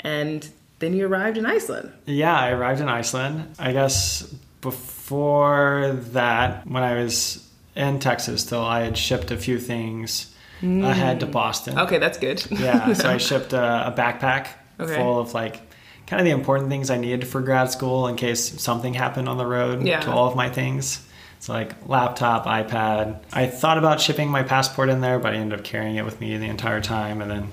[0.00, 1.92] And then you arrived in Iceland.
[2.06, 3.54] Yeah, I arrived in Iceland.
[3.58, 4.22] I guess
[4.60, 10.88] before that, when I was in Texas still, I had shipped a few things mm.
[10.88, 11.78] ahead to Boston.
[11.78, 12.44] Okay, that's good.
[12.50, 14.48] Yeah, so I shipped a, a backpack
[14.80, 14.96] Okay.
[14.96, 15.60] full of like
[16.06, 19.38] kind of the important things I needed for grad school in case something happened on
[19.38, 20.00] the road Yeah.
[20.00, 21.06] to all of my things.
[21.38, 23.20] So like laptop, iPad.
[23.32, 26.20] I thought about shipping my passport in there, but I ended up carrying it with
[26.20, 27.48] me the entire time, and then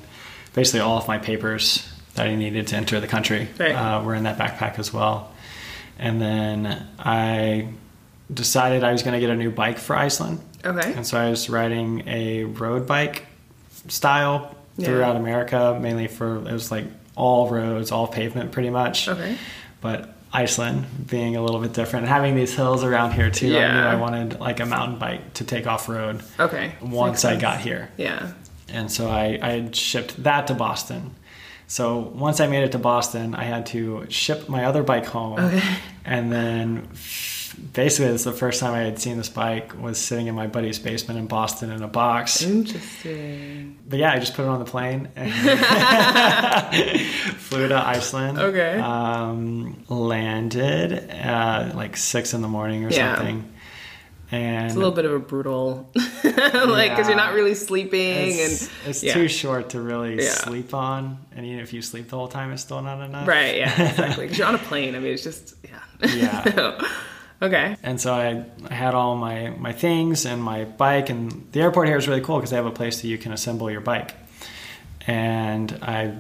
[0.54, 3.72] basically all of my papers that I needed to enter the country Right.
[3.74, 5.32] uh, were in that backpack as well.
[5.98, 7.68] And then I
[8.34, 10.40] decided I was going to get a new bike for Iceland.
[10.66, 10.94] Okay.
[10.94, 13.26] And so I was riding a road bike
[13.88, 14.88] style Yeah.
[14.88, 19.08] throughout America, mainly for it was like all roads, all pavement pretty much.
[19.08, 19.36] Okay.
[19.82, 23.80] But Iceland being a little bit different, having these hills around here too, I knew
[23.88, 26.72] I wanted like a mountain bike to take off road Okay.
[26.82, 27.90] once I got here.
[27.98, 28.32] Yeah.
[28.70, 31.12] And so I, I had shipped that to Boston.
[31.72, 35.40] So once I made it to Boston, I had to ship my other bike home.
[35.40, 35.64] Okay.
[36.04, 36.90] And then
[37.72, 40.80] basically, it's the first time I had seen this bike was sitting in my buddy's
[40.80, 42.44] basement in Boston in a box.
[42.44, 43.80] Interesting.
[43.88, 45.32] But yeah, I just put it on the plane and
[47.38, 48.38] flew to Iceland.
[48.38, 48.78] Okay.
[48.78, 53.16] Um, landed uh, like six in the morning or Yeah.
[53.16, 53.50] something.
[54.34, 55.90] And It's a little bit of a brutal,
[56.24, 58.00] like, because you're not really sleeping,
[58.40, 59.14] it's, and it's yeah.
[59.14, 60.30] too short to really Yeah.
[60.32, 61.18] sleep on.
[61.36, 63.28] And even if you sleep the whole time, it's still not enough.
[63.28, 64.26] right, yeah, exactly.
[64.26, 64.96] Because you're on a plane.
[64.96, 66.08] I mean, it's just, yeah.
[66.16, 66.88] Yeah.
[67.42, 67.76] okay.
[67.84, 71.88] And so I, I had all my, my things and my bike, and the airport
[71.90, 74.14] here is really cool because they have a place that you can assemble your bike.
[75.08, 76.14] And I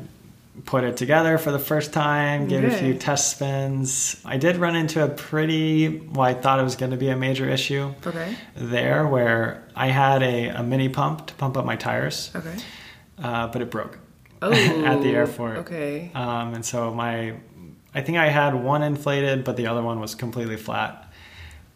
[0.65, 4.21] put it together for the first time, gave it a few test spins.
[4.25, 7.15] I did run into a pretty, well, I thought it was going to be a
[7.15, 8.35] major issue Okay.
[8.55, 12.55] there where I had a, a mini pump to pump up my tires, Okay.
[13.23, 13.97] uh, but it broke
[14.41, 14.51] Oh.
[14.85, 15.57] at the airport.
[15.59, 16.11] Okay.
[16.13, 17.35] Um, and so my,
[17.95, 21.07] I think I had one inflated, but the other one was completely flat.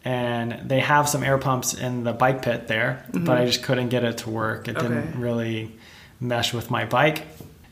[0.04, 3.90] and they have some air pumps in the bike pit there, but I just couldn't
[3.90, 4.68] get it to work.
[4.68, 4.88] It Okay.
[4.88, 5.72] didn't really
[6.20, 7.24] mesh with my bike,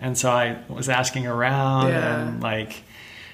[0.03, 2.19] and so I was asking around Yeah.
[2.21, 2.83] and like.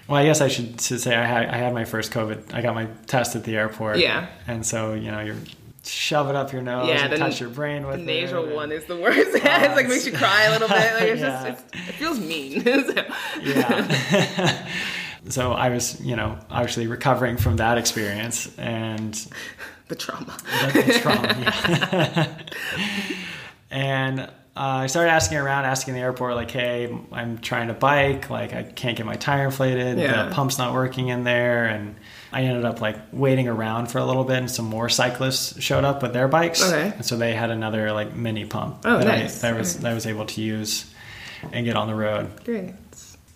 [0.07, 2.51] Well, I guess I should, should say I had I had my first COVID.
[2.51, 3.99] I got my test at the airport.
[3.99, 4.25] Yeah.
[4.47, 5.35] And so you know you're
[5.83, 8.55] shove it up your nose Yeah, and touch your brain with The nasal it.
[8.55, 9.17] one is the worst.
[9.33, 10.93] it's like makes you cry a little bit.
[10.95, 11.49] Like it's Yeah.
[11.51, 12.63] just it's, it feels mean.
[12.63, 13.05] So-
[13.43, 14.67] yeah.
[15.29, 19.13] so I was, you know, obviously recovering from that experience and
[19.89, 20.35] the trauma.
[20.73, 21.35] the, the trauma.
[21.39, 22.37] yeah.
[23.71, 24.29] and
[24.59, 28.53] uh, I started asking around, asking the airport, like, hey, I'm trying to bike, like,
[28.53, 30.25] I can't get my tire inflated, Yeah.
[30.25, 31.65] the pump's not working in there.
[31.65, 31.95] And
[32.33, 35.85] I ended up like waiting around for a little bit, and some more cyclists showed
[35.85, 36.61] up with their bikes.
[36.61, 36.91] Okay.
[36.95, 39.43] And so they had another like mini pump Oh, that, nice.
[39.43, 40.93] I, that was that I was able to use
[41.53, 42.29] and get on the road.
[42.43, 42.73] Great.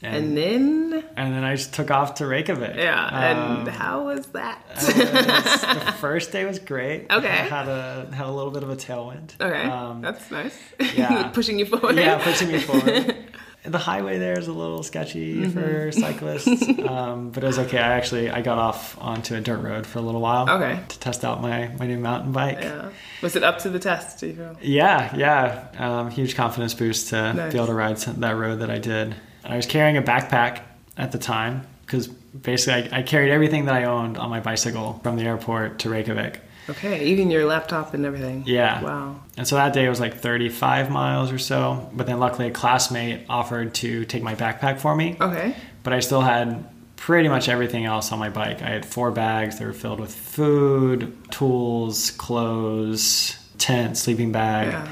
[0.04, 2.76] And- And, then And then I just took off to Reykjavik.
[2.76, 4.60] yeah, and Um, how was that?
[4.76, 7.08] the first day was great.
[7.12, 7.28] Okay.
[7.28, 9.32] I had a had a little bit of a tailwind.
[9.40, 10.58] okay, Um, that's nice.
[10.96, 11.28] yeah.
[11.34, 11.96] Pushing you forward.
[11.96, 13.16] yeah, pushing me forward.
[13.66, 15.52] The highway there is a little sketchy Mm-hmm.
[15.58, 17.78] for cyclists, um, but it was okay.
[17.78, 20.50] I actually I got off onto a dirt road for a little while.
[20.50, 20.82] Okay.
[20.90, 22.58] To test out my my new mountain bike.
[22.60, 22.90] Yeah.
[23.22, 24.20] Was it up to the test?
[24.20, 24.58] Do you feel?
[24.62, 25.68] Yeah, yeah.
[25.80, 27.54] Um, huge confidence boost to Nice.
[27.54, 29.16] be able to ride that road that I did.
[29.44, 30.62] I was carrying a backpack
[30.98, 35.00] at the time because basically I, I carried everything that I owned on my bicycle
[35.04, 36.40] from the airport to Reykjavik.
[36.70, 38.44] Okay, even your laptop and everything.
[38.46, 38.82] Yeah.
[38.82, 39.20] Wow.
[39.36, 41.90] And so that day it was like 35 miles or so.
[41.94, 45.18] But then luckily a classmate offered to take my backpack for me.
[45.20, 45.56] Okay.
[45.84, 46.64] But I still had
[46.96, 48.62] pretty much everything else on my bike.
[48.62, 49.60] I had four bags.
[49.60, 54.88] They were filled with food, tools, clothes, tent, sleeping bag, Yeah.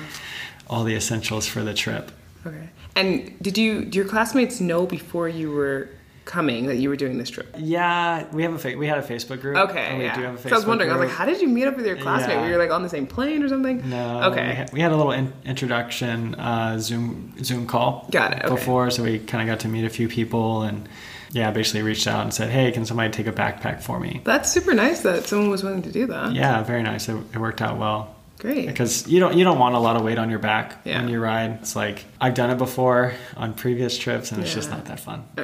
[0.69, 2.11] all the essentials for the trip.
[2.45, 2.67] Okay.
[2.95, 3.85] And did you?
[3.85, 5.89] Do your classmates know before you were
[6.25, 7.53] coming that you were doing this trip?
[7.57, 9.57] Yeah, we have a fa- we had a Facebook group.
[9.57, 9.79] Okay.
[9.79, 10.15] and we yeah.
[10.15, 10.91] do have a Facebook so I was wondering.
[10.91, 12.37] I was like, how did you meet up with your classmate?
[12.37, 12.41] Yeah.
[12.41, 13.89] Were you like on the same plane or something?
[13.89, 14.23] No.
[14.31, 14.47] Okay.
[14.47, 18.07] We had, we had a little in, introduction uh, Zoom Zoom call.
[18.11, 18.55] Got it, okay.
[18.55, 20.87] Before, so we kind of got to meet a few people and
[21.31, 24.51] yeah, basically reached out and said, "Hey, can somebody take a backpack for me?" That's
[24.51, 26.33] super nice that someone was willing to do that.
[26.33, 27.07] Yeah, very nice.
[27.07, 28.65] It, it worked out well Great.
[28.67, 30.99] because you don't you don't want a lot of weight on your back Yeah.
[30.99, 31.59] when you ride.
[31.61, 35.23] It's like I've done it before on previous trips, and it's just not that fun.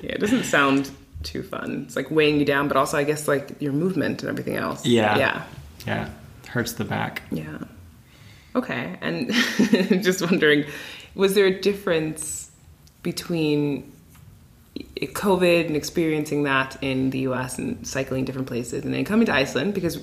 [0.00, 0.90] Yeah, it doesn't sound
[1.24, 1.82] too fun.
[1.86, 4.86] It's like weighing you down, but also I guess like your movement and everything else.
[4.86, 5.18] Yeah.
[5.18, 5.42] Yeah.
[5.86, 6.08] Yeah,
[6.48, 7.22] hurts the back.
[7.30, 7.58] Yeah.
[8.54, 8.96] Okay.
[9.00, 9.32] And
[10.02, 10.64] just wondering,
[11.14, 12.50] was there a difference
[13.02, 13.92] between
[14.98, 19.34] COVID and experiencing that in the US and cycling different places and then coming to
[19.34, 19.98] Iceland because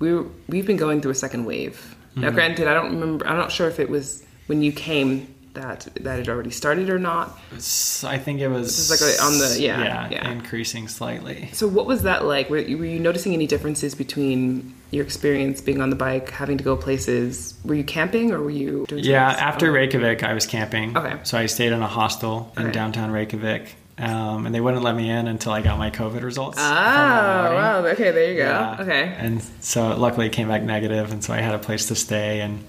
[0.00, 1.94] we were, we've been going through a second wave.
[2.16, 2.34] Now, mm-hmm.
[2.34, 6.18] granted, I don't remember, I'm not sure if it was when you came that that
[6.18, 7.36] had already started or not.
[7.50, 10.30] It's- I think it was This is like on the- yeah, yeah, yeah.
[10.30, 11.50] increasing slightly.
[11.52, 12.48] So, what was that like?
[12.50, 16.56] Were you, were you noticing any differences between your experience being on the bike, having
[16.58, 17.54] to go places?
[17.64, 20.96] Were you camping or were you doing Yeah, after Reykjavik, I was camping.
[20.96, 21.16] Okay.
[21.24, 22.72] So I stayed in a hostel in Okay.
[22.72, 26.58] downtown Reykjavik, um, and they wouldn't let me in until I got my COVID results.
[26.58, 27.56] outing.
[27.56, 27.86] wow.
[27.92, 28.44] Okay, there you go.
[28.44, 28.76] Yeah.
[28.80, 29.14] Okay.
[29.18, 32.40] And so luckily it came back negative, and so I had a place to stay.
[32.40, 32.64] And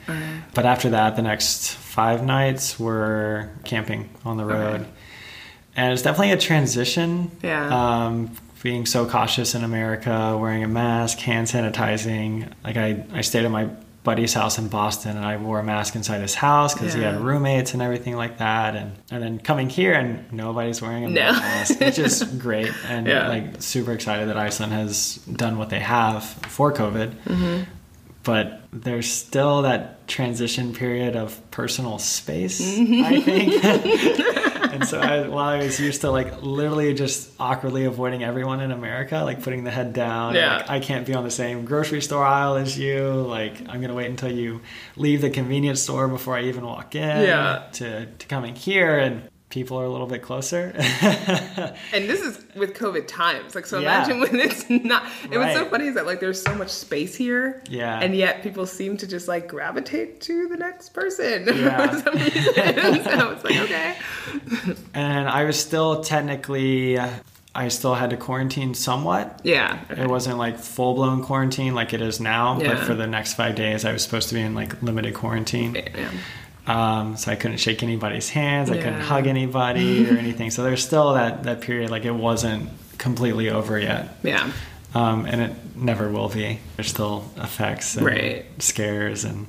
[0.54, 4.86] but after that, the next five nights were camping on the road,
[5.76, 7.32] and it's definitely a transition.
[7.42, 8.06] Yeah.
[8.06, 12.52] Um, being so cautious in America, wearing a mask, hand sanitizing.
[12.64, 13.70] Like I, I stayed at my
[14.04, 17.20] buddy's house in Boston, and I wore a mask inside his house because he had
[17.22, 18.76] roommates and everything like that.
[18.76, 21.32] And and then coming here, and nobody's wearing a No.
[21.34, 22.72] mask, which is great.
[22.88, 23.28] And Yeah.
[23.28, 27.14] like super excited that Iceland has done what they have for COVID.
[27.26, 27.64] Mm-hmm.
[28.24, 33.04] But there's still that transition period of personal space, Mm-hmm.
[33.04, 33.54] I think.
[34.62, 38.72] and so I, while I was used to like literally just awkwardly avoiding everyone in
[38.72, 40.58] America, like putting the head down, Yeah.
[40.58, 43.02] like, I can't be on the same grocery store aisle as you.
[43.12, 44.62] Like I'm gonna wait until you
[44.96, 47.02] leave the convenience store before I even walk in.
[47.02, 47.64] Yeah.
[47.74, 50.74] To to coming here and people are a little bit closer.
[51.94, 53.54] And this is with COVID times.
[53.56, 54.06] Like, so Yeah.
[54.06, 55.04] imagine when it's not.
[55.24, 57.62] And what's so funny is that, like, there's so much space here.
[57.70, 58.00] Yeah.
[58.00, 61.88] And yet people seem to just, like, gravitate to the next person Yeah.
[61.92, 62.44] for some reason.
[63.04, 63.96] so it's like, okay.
[64.94, 66.98] and I was still technically,
[67.54, 69.42] I still had to quarantine somewhat.
[69.44, 69.80] Yeah.
[69.90, 72.76] It wasn't like full blown quarantine like it is now, yeah.
[72.76, 75.76] but for the next five days, I was supposed to be in like limited quarantine.
[75.76, 76.12] Yeah.
[76.68, 80.52] Um, so I couldn't shake anybody's hands, I couldn't hug anybody or anything.
[80.52, 82.70] So there's still that, that period, like it wasn't
[83.00, 84.16] completely over yet.
[84.24, 84.52] Yeah.
[84.94, 86.60] Um, and it never will be.
[86.76, 88.46] There's still effects and Right.
[88.62, 89.48] scares and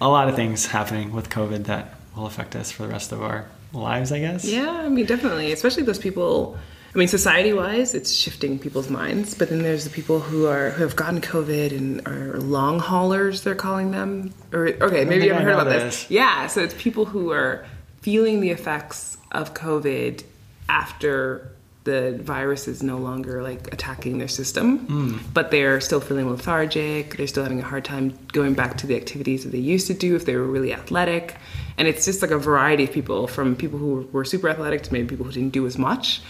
[0.00, 3.20] a lot of things happening with COVID that will affect us for the rest of
[3.22, 4.44] our lives, I guess.
[4.44, 6.56] Yeah, I mean, definitely, especially those people
[6.94, 9.34] I mean, society-wise, it's shifting people's minds.
[9.34, 13.42] But then there's the people who are who have gotten COVID and are long haulers.
[13.42, 14.32] They're calling them.
[14.52, 16.02] Or okay, maybe you haven't heard about this.
[16.02, 16.10] this.
[16.10, 17.66] Yeah, so it's people who are
[18.00, 20.24] feeling the effects of COVID
[20.68, 21.52] after
[21.84, 27.16] the virus is no longer like attacking their system, but they're still feeling lethargic.
[27.16, 29.94] They're still having a hard time going back to the activities that they used to
[29.94, 31.36] do if they were really athletic.
[31.78, 34.92] And it's just like a variety of people from people who were super athletic to
[34.92, 36.20] maybe people who didn't do as much.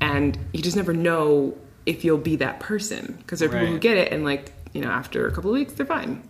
[0.00, 1.56] And you just never know
[1.86, 4.80] if you'll be that person because there are people who get it and like, you
[4.80, 6.22] know, after a couple of weeks, they're fine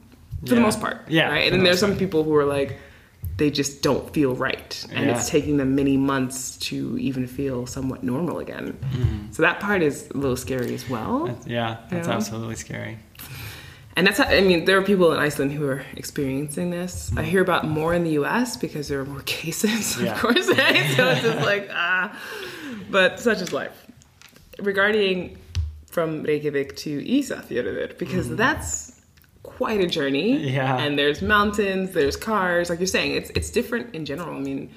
[0.47, 0.99] for the most part.
[1.09, 1.45] Yeah, Right.
[1.47, 2.79] And then there's some people who are like,
[3.39, 4.87] they just don't feel right.
[4.93, 8.79] And it's taking them many months to even feel somewhat normal again.
[8.93, 9.33] Mm-hmm.
[9.33, 11.39] So that part is a little scary as well.
[11.47, 12.15] Yeah, that's Yeah.
[12.15, 12.99] absolutely scary.
[13.97, 17.11] And that's how, I mean, there are people in Iceland who are experiencing this.
[17.17, 20.13] I hear about more in the US because there are more cases, Yeah.
[20.13, 20.85] of course, right?
[20.97, 22.15] So it's just like, ah.
[22.91, 23.87] But such is life.
[24.59, 25.39] Regarding
[25.91, 29.01] from Reykjavik to Ísafjörður, because that's
[29.43, 30.39] quite a journey.
[30.39, 30.53] Mm.
[30.53, 30.77] Yeah.
[30.79, 34.37] And there's mountains, there's cars, like you're saying, it's it's different in general.
[34.37, 34.71] I mean,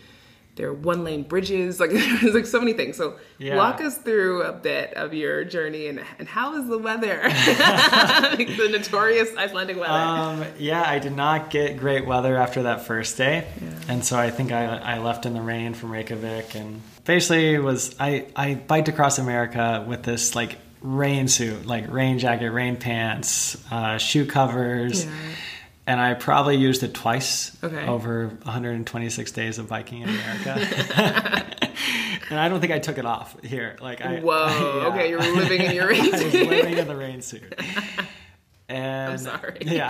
[0.60, 2.98] there are one lane bridges, like there's like so many things.
[2.98, 3.56] So Yeah.
[3.56, 7.22] walk us through a bit of your journey and and how is the weather?
[7.24, 9.94] like the notorious Icelandic weather.
[9.94, 13.48] Um, yeah, I did not get great weather after that first day,
[13.88, 17.96] and so I think I, I left in the rain from Reykjavik, and basically was
[17.98, 23.56] I I biked across America with this like rain suit, like rain jacket, rain pants,
[23.72, 25.06] uh, shoe covers.
[25.06, 25.12] Yeah.
[25.90, 27.88] And I probably used it twice Okay.
[27.88, 30.54] over 126 days of biking in America.
[32.30, 33.76] and I don't think I took it off here.
[33.82, 34.46] Like I, Whoa.
[34.82, 34.88] yeah.
[34.90, 36.48] Okay, you were living in your rain I was suit.
[36.48, 37.60] living in the rain suit.
[38.68, 39.58] And I'm sorry.
[39.62, 39.90] Yeah.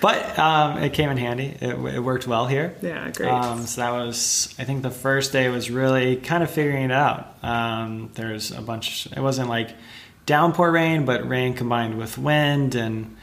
[0.00, 1.56] but um, it came in handy.
[1.60, 2.74] It, it worked well here.
[2.82, 3.30] Yeah, great.
[3.30, 6.90] Um, so that was, I think the first day was really kind of figuring it
[6.90, 7.36] out.
[7.44, 9.76] Um, there's a bunch, it wasn't like
[10.26, 13.16] downpour rain, but rain combined with wind and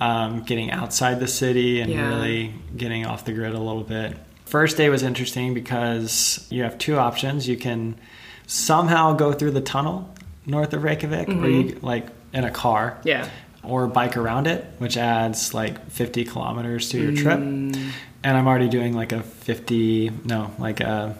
[0.00, 2.08] um, getting outside the city and Yeah.
[2.08, 4.16] really getting off the grid a little bit.
[4.46, 7.48] First day was interesting because you have two options.
[7.48, 7.94] You can
[8.46, 10.12] somehow go through the tunnel
[10.44, 13.08] north of Reykjavik, or you like in a car Mm-hmm.
[13.08, 13.28] yeah.
[13.62, 17.38] or bike around it, which adds like 50 kilometers to your trip.
[17.38, 17.90] Mm.
[18.24, 21.16] And I'm already doing like a 50, no, like a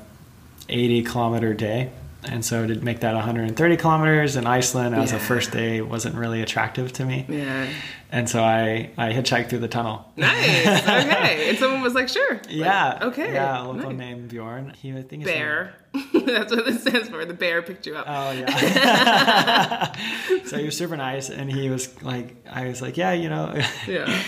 [0.68, 1.90] 80 kilometer day.
[2.24, 6.40] And so to make that 130 kilometers in Iceland as a first day wasn't really
[6.40, 7.26] attractive to me.
[7.28, 7.68] Yeah.
[8.12, 10.04] And so I, I hitchhiked through the tunnel.
[10.16, 10.66] Nice.
[11.12, 11.48] Okay.
[11.50, 12.35] and someone was like, sure.
[12.35, 12.98] Like, Yeah.
[13.02, 13.32] okay.
[13.32, 13.98] Yeah, a local nice.
[13.98, 14.72] named Bjorn.
[14.80, 15.74] He, I think Bear.
[16.14, 17.24] That's what this stands for.
[17.24, 18.06] The bear picked you up.
[18.08, 19.92] Oh yeah.
[20.46, 23.52] so he was super nice, and he was like, I was like, yeah, you know,
[23.87, 24.22] Yeah.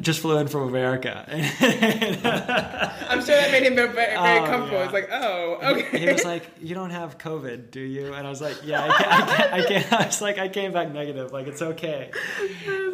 [0.00, 1.24] Just flew in from America.
[3.08, 4.78] I'm sure that made him very, very Oh, comfortable.
[4.78, 4.84] yeah.
[4.84, 5.98] It's like, oh, okay.
[5.98, 8.88] he was like, "You don't have COVID, do you?" And I was like, "Yeah, I
[8.88, 9.92] can't." I, can't, I, can't.
[10.02, 11.32] I was like, "I came back negative.
[11.32, 12.10] Like it's okay."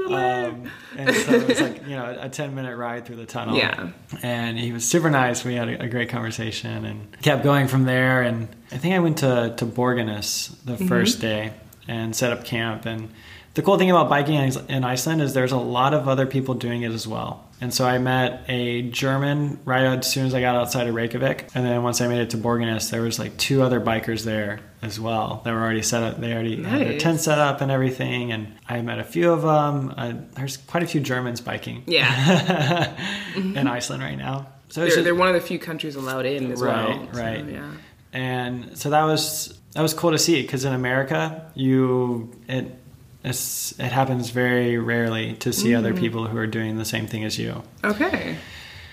[0.07, 3.57] Um, and so it was like you know a ten minute ride through the tunnel.
[3.57, 3.90] Yeah.
[4.23, 5.45] And he was super nice.
[5.45, 8.23] We had a, a great conversation and kept going from there.
[8.23, 10.88] And I think I went to to Borgarnes the Mm-hmm.
[10.88, 11.53] first day
[11.88, 12.85] and set up camp.
[12.87, 13.11] And
[13.55, 14.35] the cool thing about biking
[14.69, 17.45] in Iceland is there's a lot of other people doing it as well.
[17.61, 21.49] And so I met a German right as soon as I got outside of Reykjavik.
[21.55, 24.59] And then once I made it to Borgarnes, there was like two other bikers there
[24.83, 26.21] as well that were already set up.
[26.21, 28.33] They already had their tent set up and everything.
[28.33, 29.95] And I met a few of them.
[29.97, 32.95] Uh, there's quite a few Germans biking Yeah.
[33.37, 34.49] in Iceland right now.
[34.69, 36.88] So They're, just- they're one of the few countries allowed in as well.
[36.88, 37.45] Right, So, right.
[37.49, 37.71] yeah.
[38.12, 42.77] and so that was that was cool to see because in America, you it
[43.24, 45.78] it's, it happens very rarely to see Mm.
[45.78, 47.62] other people who are doing the same thing as you.
[47.82, 48.37] Okay.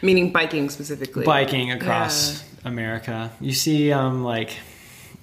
[0.02, 1.26] Meaning biking specifically.
[1.26, 3.32] biking across America.
[3.40, 4.58] You see um, like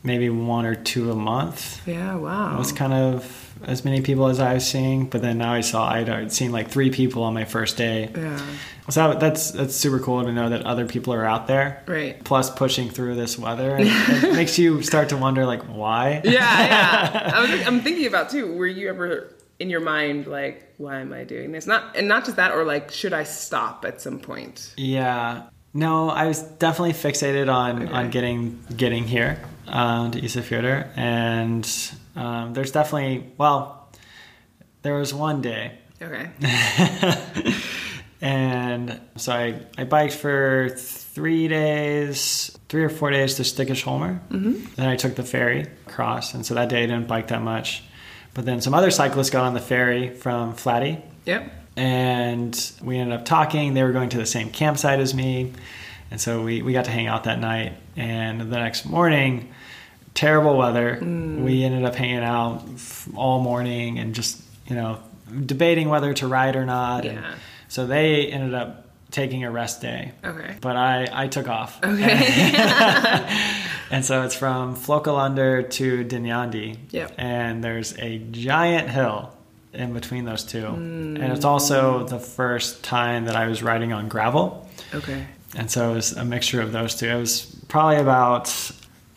[0.05, 1.81] maybe one or two a month.
[1.87, 2.55] Yeah, wow.
[2.55, 5.61] It was kind of as many people as I was seeing, but then now I
[5.61, 8.11] saw I'd, I'd seen like three people on my first day.
[8.15, 8.41] yeah.
[8.91, 11.83] So that's that's super cool to know that other people are out there.
[11.87, 12.23] Right.
[12.25, 16.23] Plus pushing through this weather, it makes you start to wonder like why.
[16.25, 17.33] Yeah, yeah.
[17.35, 18.55] I was, I'm thinking about too.
[18.55, 21.67] Were you ever in your mind like, why am I doing this?
[21.67, 24.73] Not and not just that, or like, should I stop at some point?
[24.79, 25.43] Yeah.
[25.75, 31.65] No, I was definitely fixated on on getting getting here um, to Isafjordur, and
[32.19, 33.89] um, there's definitely well,
[34.83, 36.31] there was one day, Okay.
[38.21, 44.21] and so I I biked for three days, three or four days to Stykkishólmur.
[44.29, 44.75] Mm-hmm.
[44.77, 47.83] Then I took the ferry across, and so that day I didn't bike that much.
[48.35, 51.51] But then some other cyclists got on the ferry from Flatey, Yep.
[51.77, 53.75] and we ended up talking.
[53.75, 55.53] They were going to the same campsite as me,
[56.11, 57.73] And so we, we got to hang out that night.
[57.97, 59.53] And the next morning,
[60.19, 60.99] terrible weather.
[61.01, 61.45] Mm.
[61.45, 62.65] We ended up hanging out
[63.15, 64.99] all morning and just, you know,
[65.47, 67.05] debating whether to ride or not.
[67.05, 67.35] And Yeah.
[67.69, 70.13] so they ended up taking a rest day.
[70.25, 70.57] Okay.
[70.61, 71.79] But I, I took off.
[71.83, 72.19] Okay.
[73.91, 76.77] And so it's from Flókalundur to Dynjandi.
[76.91, 77.15] Yep.
[77.17, 79.33] And there's a giant hill
[79.73, 80.67] in between those two.
[80.67, 84.69] And it's also the first time that I was riding on gravel.
[84.93, 85.27] okay.
[85.57, 87.09] And so it was a mixture of those two.
[87.09, 88.49] It was probably about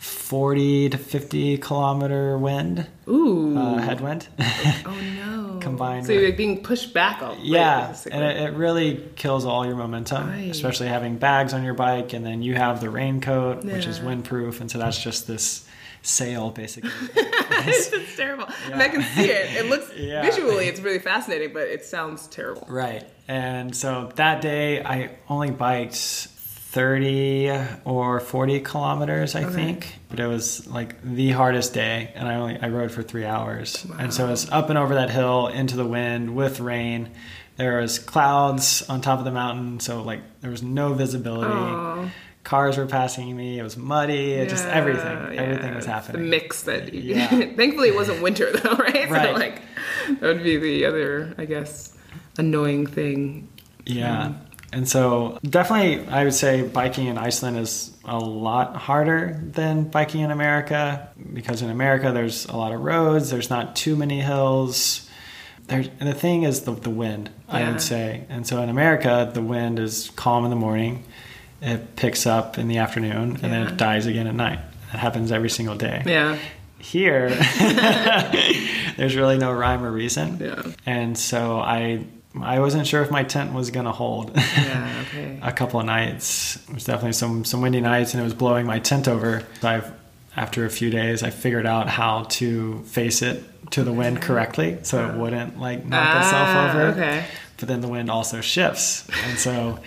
[0.02, 3.56] 40 to 50 kilometer wind, Ooh.
[3.56, 4.26] uh, headwind.
[4.84, 5.58] oh no.
[5.60, 7.94] combined So you're being pushed back all yeah.
[8.10, 10.50] And it, it really kills all your momentum, Right.
[10.50, 12.14] especially having bags on your bike.
[12.14, 14.60] And then you have the raincoat, which is windproof.
[14.60, 15.68] And so that's just this
[16.02, 16.90] sail, basically.
[17.14, 18.48] it's just terrible.
[18.72, 19.56] And I can see it.
[19.56, 20.22] It looks Yeah.
[20.22, 22.66] visually it's really fascinating, but it sounds terrible.
[22.68, 23.04] Right.
[23.28, 25.94] And so that day I only biked
[26.72, 27.52] 30
[27.84, 29.52] or 40 kilometers, I Okay.
[29.54, 29.94] think.
[30.08, 33.86] But it was like the hardest day and I only I rode for 3 hours.
[33.98, 37.10] And so it was up and over that hill into the wind with rain.
[37.56, 41.52] There was clouds on top of the mountain, so like there was no visibility.
[41.52, 42.08] Aw.
[42.42, 43.58] Cars were passing me.
[43.58, 44.32] It was muddy.
[44.32, 45.38] It just Yeah, everything.
[45.38, 45.76] Everything yeah.
[45.76, 47.28] was happening The mix that you, Yeah.
[47.56, 49.08] thankfully it wasn't winter though, right?
[49.08, 49.34] So Right.
[49.34, 49.60] like
[50.08, 51.92] that would be the other, I guess,
[52.38, 53.48] annoying thing.
[53.84, 54.22] Yeah.
[54.28, 54.40] Um,
[54.72, 60.22] And so definitely I would say biking in Iceland is a lot harder than biking
[60.22, 65.08] in America because in America there's a lot of roads, there's not too many hills.
[65.66, 68.24] There's, and the thing is the, the wind, I would say.
[68.28, 71.04] And so in America, the wind is calm in the morning,
[71.60, 74.58] it picks up in the afternoon, and then it dies again at night.
[74.90, 76.02] That happens every single day.
[76.04, 76.36] Yeah.
[76.78, 77.28] Here,
[78.96, 80.38] there's really no rhyme or reason.
[80.40, 80.62] Yeah.
[80.84, 82.04] And so I
[82.40, 84.30] I wasn't sure if my tent was gonna hold.
[84.36, 85.38] Yeah, okay.
[85.42, 86.56] a couple of nights.
[86.68, 89.42] It was definitely some some windy nights, and it was blowing my tent over.
[89.60, 89.92] So I've
[90.36, 94.78] after a few days, I figured out how to face it to the wind correctly,
[94.82, 96.80] so it wouldn't like knock itself Ah, over.
[96.92, 97.24] okay.
[97.58, 99.78] But then the wind also shifts, and so.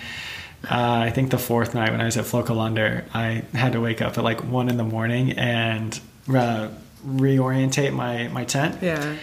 [0.67, 4.01] Uh, I think the fourth night when I was at Flókalundur, I had to wake
[4.01, 6.69] up at like one in the morning and uh,
[7.05, 9.15] reorientate my, my tent Yeah.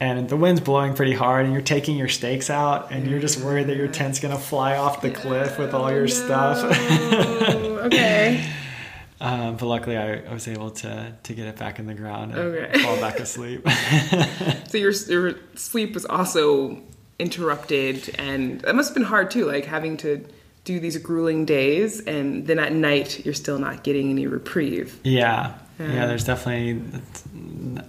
[0.00, 3.40] And the wind's blowing pretty hard and you're taking your stakes out and you're just
[3.40, 8.46] worried that your tent's gonna fly off the cliff with all your stuff Oh, okay.
[9.20, 12.32] um, but luckily I, I was able to to get it back in the ground
[12.32, 12.78] and Okay.
[12.82, 13.66] fall back asleep
[14.68, 16.82] So your your sleep was also
[17.18, 20.22] interrupted, and that must have been hard too, like having to
[20.64, 25.00] do these grueling days, and then at night you're still not getting any reprieve.
[25.04, 25.92] yeah Yeah.
[25.94, 26.82] yeah there's definitely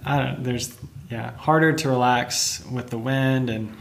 [0.06, 0.74] I don't there's
[1.10, 3.74] yeah harder to relax with the wind and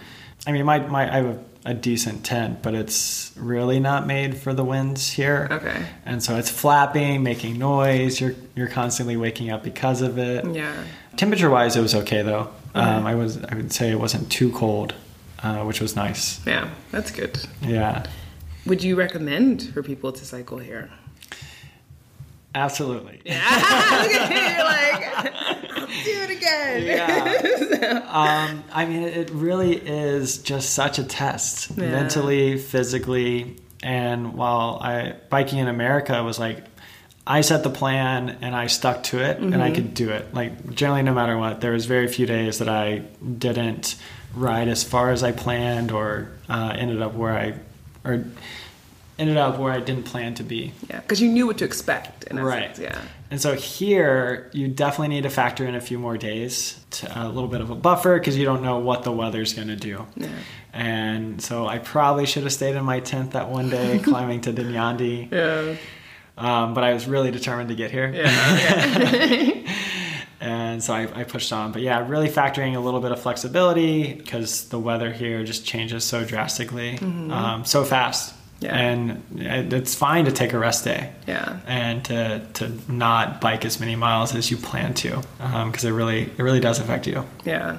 [0.46, 4.38] I mean my, my I have a, a decent tent but it's really not made
[4.38, 5.86] for the winds here Okay.
[6.06, 10.74] and so it's flapping making noise you're you're constantly waking up because of it Yeah.
[11.18, 12.48] Temperature wise, it was okay though.
[12.76, 14.94] Um, I was I would say it wasn't too cold,
[15.42, 16.40] uh, which was nice.
[16.46, 17.40] Yeah, that's good.
[17.60, 18.06] Yeah,
[18.68, 20.92] Would you recommend for people to cycle here?
[22.54, 23.22] absolutely.
[23.26, 26.86] Look at you, you're like, it again.
[26.86, 28.00] Yeah.
[28.50, 31.92] um, I mean, it really is just such a test, Yeah.
[31.92, 36.64] mentally, physically, and while I biking in America was like.
[37.30, 40.34] I set the plan and I stuck to it and I could do it.
[40.34, 43.00] Like generally no matter what, there was very few days that I
[43.38, 43.98] didn't
[44.34, 47.56] ride as far as I planned or uh, ended up where I
[48.06, 48.24] or
[49.20, 50.72] ended up where I didn't plan to be.
[50.90, 52.24] Yeah, because you knew what to expect.
[52.26, 52.70] In Right.
[52.72, 53.02] essence, Yeah.
[53.30, 57.28] And so here, you definitely need to factor in a few more days, to, a
[57.28, 60.06] little bit of a buffer, because you don't know what the weather's going to do.
[60.16, 60.30] Yeah.
[60.72, 64.54] And so I probably should have stayed in my tent that one day, climbing to
[64.54, 65.32] Dynjandi.
[65.32, 65.76] Yeah.
[66.38, 68.10] Um, but I was really determined to get here.
[68.14, 69.64] Yeah.
[70.40, 71.72] And so I, I pushed on.
[71.72, 76.04] But yeah, really factoring a little bit of flexibility because the weather here just changes
[76.04, 76.98] so drastically,
[77.32, 78.36] um, so fast.
[78.60, 78.76] Yeah.
[78.76, 81.12] And it's fine to take a rest day.
[81.28, 81.60] Yeah.
[81.68, 85.22] and to, to not bike as many miles as you plan to
[85.66, 87.78] because it really it really does affect you Yeah.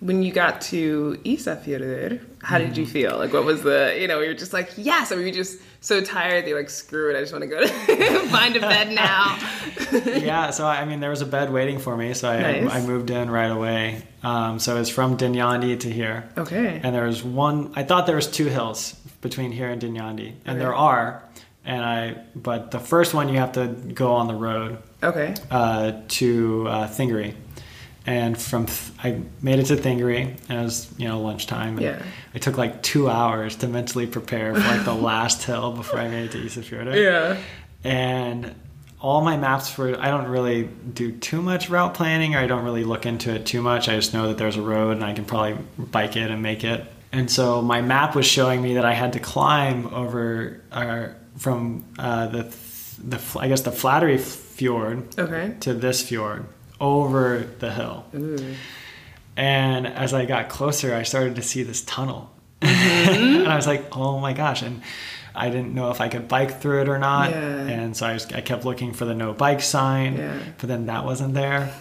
[0.00, 3.16] When you got to Isafjordur, how did you feel?
[3.16, 6.02] Like, what was the, you know, you're just like, yes, or were you just so
[6.02, 8.92] tired that you're like, screw it, I just want to go to find a bed
[8.92, 9.38] now?
[10.06, 12.72] yeah so i mean there was a bed waiting for me so i, Nice.
[12.72, 16.80] I moved in right away um, so it's from Dynjandi to here Okay.
[16.82, 18.94] and there was one i thought there was two hills
[19.28, 20.58] between here and Dynjandi and Okay.
[20.58, 21.22] there are
[21.64, 23.66] and i but the first one you have to
[24.02, 25.34] go on the road Okay.
[25.50, 26.88] uh, to uh.
[28.08, 31.72] And from th- I made it to Þingeyri, and it was you know lunchtime.
[31.76, 32.02] And Yeah.
[32.34, 36.06] It took like two hours to mentally prepare for like the last hill before I
[36.08, 36.94] made it to Isafjorda.
[36.94, 37.36] Yeah.
[37.82, 38.54] And
[39.00, 42.64] all my maps for I don't really do too much route planning, or I don't
[42.64, 43.88] really look into it too much.
[43.88, 46.62] I just know that there's a road, and I can probably bike it and make
[46.62, 46.80] it.
[47.16, 51.08] And so my map was showing me that I had to climb over uh,
[51.38, 52.42] from uh, the
[53.02, 55.54] the I guess the Flateyri fjord Okay.
[55.60, 56.44] to this fjord
[56.80, 58.04] over the hill.
[59.36, 62.30] And as I got closer, I started to see this tunnel.
[62.62, 64.62] and I was like, oh my gosh.
[64.62, 64.80] And
[65.34, 67.30] I didn't know if I could bike through it or not.
[67.30, 67.38] Yeah.
[67.66, 70.38] And so I, just, I kept looking for the no bike sign, Yeah.
[70.58, 71.74] but then that wasn't there.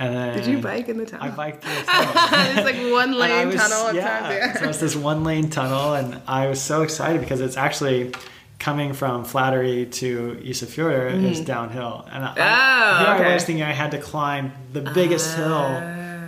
[0.00, 1.26] And then Did you bike in the tunnel?
[1.26, 2.56] I biked through the tunnel.
[2.58, 4.30] it's like one lane was- tunnel at yeah.
[4.30, 4.52] Yeah.
[4.60, 8.12] So it's this one lane tunnel, and I was so excited because it's actually
[8.60, 13.10] coming from Flateyri to Isafjordur is downhill, and I, Mm-hmm.
[13.10, 13.30] Oh, okay.
[13.30, 15.82] I was thinking I had to climb the biggest hill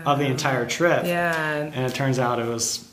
[0.06, 1.56] of the entire trip, yeah.
[1.74, 2.88] and it turns out it was,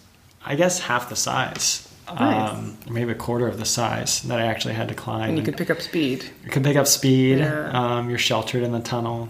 [0.46, 1.84] I guess, half the size.
[2.08, 2.52] Nice.
[2.52, 5.30] Um, maybe a quarter of the size that I actually had to climb.
[5.30, 6.24] And you could pick up speed.
[6.44, 7.40] you can pick up speed.
[7.40, 7.70] Yeah.
[7.98, 9.28] Um, you're sheltered in the tunnel.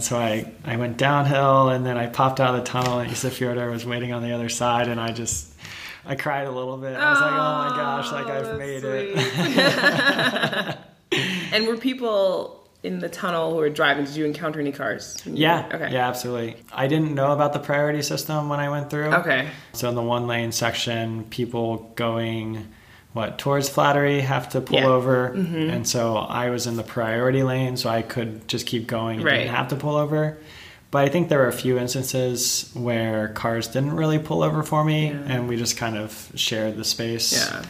[0.00, 3.70] So I, I went downhill and then I popped out of the tunnel and Isafjordur
[3.70, 5.52] was waiting on the other side and I just
[6.06, 6.96] I cried a little bit.
[6.96, 10.78] I was like, oh my gosh, like I've oh, that's made it.
[11.52, 14.04] And were people in the tunnel who were driving?
[14.04, 15.20] Did you encounter any cars?
[15.26, 15.68] yeah.
[15.72, 15.92] Okay.
[15.92, 16.56] Yeah, absolutely.
[16.72, 19.12] I didn't know about the priority system when I went through.
[19.14, 19.48] Okay.
[19.72, 22.68] So in the one lane section, people going
[23.12, 24.84] what towards Flateyri have to pull Yeah.
[24.84, 24.90] Mm-hmm.
[24.92, 25.26] over,
[25.72, 29.24] and so I was in the priority lane, so I could just keep going and
[29.24, 29.38] Right.
[29.38, 30.38] didn't have to pull over.
[30.90, 34.84] But I think there were a few instances where cars didn't really pull over for
[34.84, 35.16] me, Yeah.
[35.26, 37.62] and we just kind of shared the space, Yeah.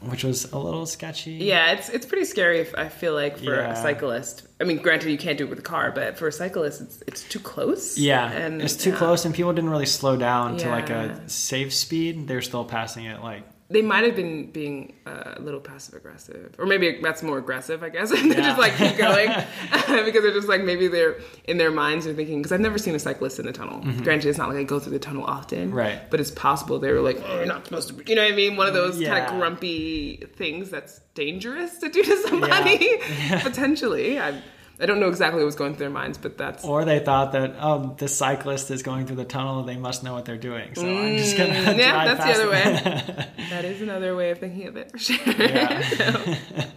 [0.00, 1.32] which was a little sketchy.
[1.32, 2.60] Yeah, it's it's pretty scary.
[2.60, 3.72] If, I feel like for Yeah.
[3.72, 4.44] a cyclist.
[4.60, 7.02] I mean, granted, you can't do it with a car, but for a cyclist, it's
[7.06, 7.98] it's too close.
[7.98, 8.96] Yeah, and it's too yeah.
[8.96, 12.26] close, and people didn't really slow down to like a safe speed.
[12.28, 13.42] They're still passing it like
[13.72, 17.84] They might have been being uh, a little passive aggressive, or maybe that's more aggressive.
[17.84, 18.42] I guess and they Yeah.
[18.48, 19.28] just like keep going
[20.04, 22.38] because they're just like maybe they're in their minds they're thinking.
[22.38, 23.80] Because I've never seen a cyclist in the tunnel.
[24.02, 25.76] Granted, it's not like I go through the tunnel often, Mm-hmm.
[25.78, 26.10] Right.
[26.10, 28.04] But it's possible they were like, oh, "You're not supposed to," be.
[28.08, 28.56] you know what I mean?
[28.56, 32.98] One of those kind of grumpy things that's dangerous to do to somebody
[33.40, 34.18] potentially.
[34.20, 34.42] I
[34.80, 37.32] I don't know exactly what was going through their minds, but that's Or they thought
[37.32, 40.74] that oh, this cyclist is going through the tunnel; they must know what they're doing.
[40.74, 43.26] So I'm just gonna Mm, yeah, drive that's the other way.
[43.50, 45.16] that is another way of thinking of it for sure.
[45.38, 46.36] Yeah.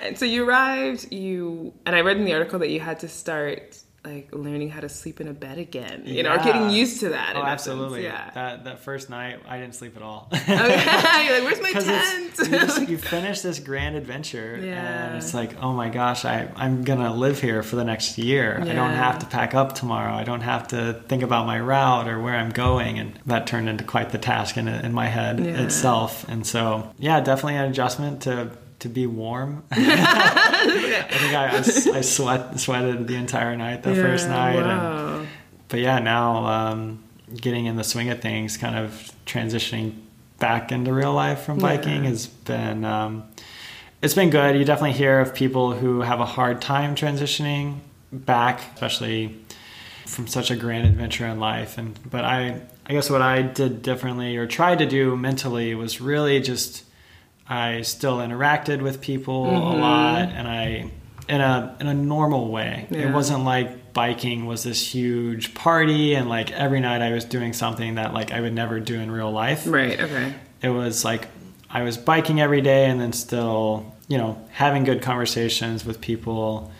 [0.00, 3.08] And so you arrived, you and I read in the article that you had to
[3.08, 3.76] start
[4.14, 6.02] like learning how to sleep in a bed again.
[6.06, 7.34] You know, or getting used to that.
[7.36, 7.52] oh, essence.
[7.52, 8.04] absolutely.
[8.04, 8.30] Yeah.
[8.34, 10.28] That that first night, I didn't sleep at all.
[10.48, 11.24] Okay.
[11.26, 12.30] You're like, where's my tent?
[12.38, 15.06] it's you, just, you finish this grand adventure, Yeah.
[15.06, 18.58] and it's like, oh my gosh, I I'm gonna live here for the next year.
[18.60, 20.12] I don't have to pack up tomorrow.
[20.14, 23.68] I don't have to think about my route or where I'm going, and that turned
[23.68, 25.62] into quite the task in in my head Yeah.
[25.62, 26.26] itself.
[26.28, 28.50] And so, yeah, definitely an adjustment to.
[28.80, 34.34] To be warm, I think I I sweat sweated the entire night the first Yeah,
[34.34, 34.62] night,
[35.20, 35.28] and
[35.68, 37.02] but yeah, now um,
[37.34, 39.94] getting in the swing of things, kind of transitioning
[40.38, 42.10] back into real life from biking Yeah.
[42.10, 43.24] has been um,
[44.00, 44.56] it's been good.
[44.56, 47.80] You definitely hear of people who have a hard time transitioning
[48.12, 49.34] back, especially
[50.06, 51.78] from such a grand adventure in life.
[51.78, 56.00] And but I I guess what I did differently or tried to do mentally was
[56.00, 56.84] really just
[57.48, 60.90] I still interacted with people a lot and I
[61.28, 62.86] in a in a normal way.
[62.90, 63.08] Yeah.
[63.08, 67.52] It wasn't like biking was this huge party and like every night I was doing
[67.52, 69.64] something that like I would never do in real life.
[69.66, 69.98] Right.
[70.00, 70.34] Okay.
[70.62, 71.28] It was like
[71.70, 76.70] I was biking every day and then still, you know, having good conversations with people,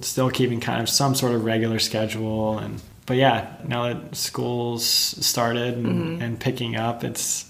[0.00, 4.84] still keeping kind of some sort of regular schedule and but yeah, now that school's
[4.84, 6.22] started and, Mm-hmm.
[6.22, 7.46] and picking up, it's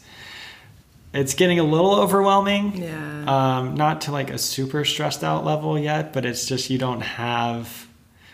[1.12, 2.76] it's getting a little overwhelming.
[2.76, 3.24] Yeah.
[3.58, 7.00] Um, not to like a super stressed out level yet, but it's just you don't
[7.02, 7.86] have.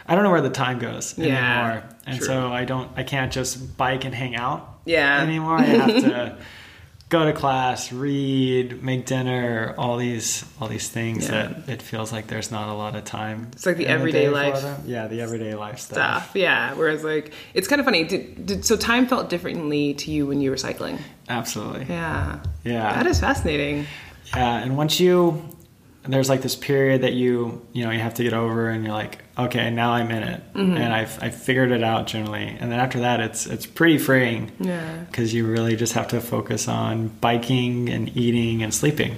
[0.07, 2.27] I don't know where the time goes Yeah, anymore, and true.
[2.27, 2.91] so I don't.
[2.97, 5.21] I can't just bike and hang out Yeah.
[5.23, 5.57] anymore.
[5.59, 6.37] I have to
[7.11, 11.53] go to class, read, make dinner, all these all these things Yeah.
[11.65, 13.49] that it feels like there's not a lot of time.
[13.53, 14.79] It's like the everyday day for life.
[14.87, 15.97] Yeah, the everyday life stuff.
[16.25, 16.31] Stuff.
[16.35, 16.75] Yeah.
[16.75, 18.05] Whereas like it's kind of funny.
[18.05, 20.99] Did, did so time felt differently to you when you were cycling?
[21.29, 21.87] Absolutely.
[21.89, 22.41] Yeah.
[22.65, 22.93] Yeah.
[22.95, 23.87] That is fascinating.
[24.35, 25.43] Yeah, and once you
[26.07, 28.93] there's like this period that you you know you have to get over, and you're
[28.93, 30.77] like, okay, now I'm in it, Mm-hmm.
[30.77, 34.53] and I've I figured it out generally, and then after that, it's it's pretty freeing
[34.61, 34.99] Yeah.
[35.11, 39.17] because you really just have to focus on biking and eating and sleeping,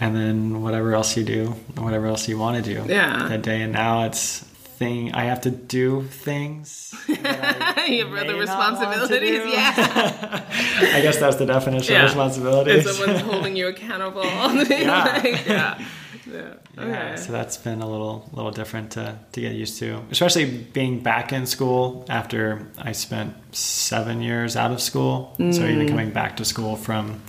[0.00, 3.26] and then whatever else you do, whatever else you want to do Yeah.
[3.28, 3.62] that day.
[3.62, 4.44] And now it's
[4.78, 5.12] thing.
[5.14, 6.94] I have to do things.
[7.08, 9.42] you have other not want to responsibilities.
[9.52, 10.44] Yeah.
[10.96, 12.02] I guess that's the definition Yeah.
[12.04, 12.86] of responsibilities.
[12.86, 14.82] If someone's holding you accountable all the time.
[14.82, 15.04] Yeah.
[15.22, 15.84] Like, yeah.
[16.30, 16.54] Yeah.
[16.76, 17.16] Yeah, Okay.
[17.16, 21.32] so that's been a little little different to, to get used to, especially being back
[21.32, 25.32] in school after I spent seven years out of school.
[25.38, 25.70] So Mm.
[25.70, 27.22] even coming back to school from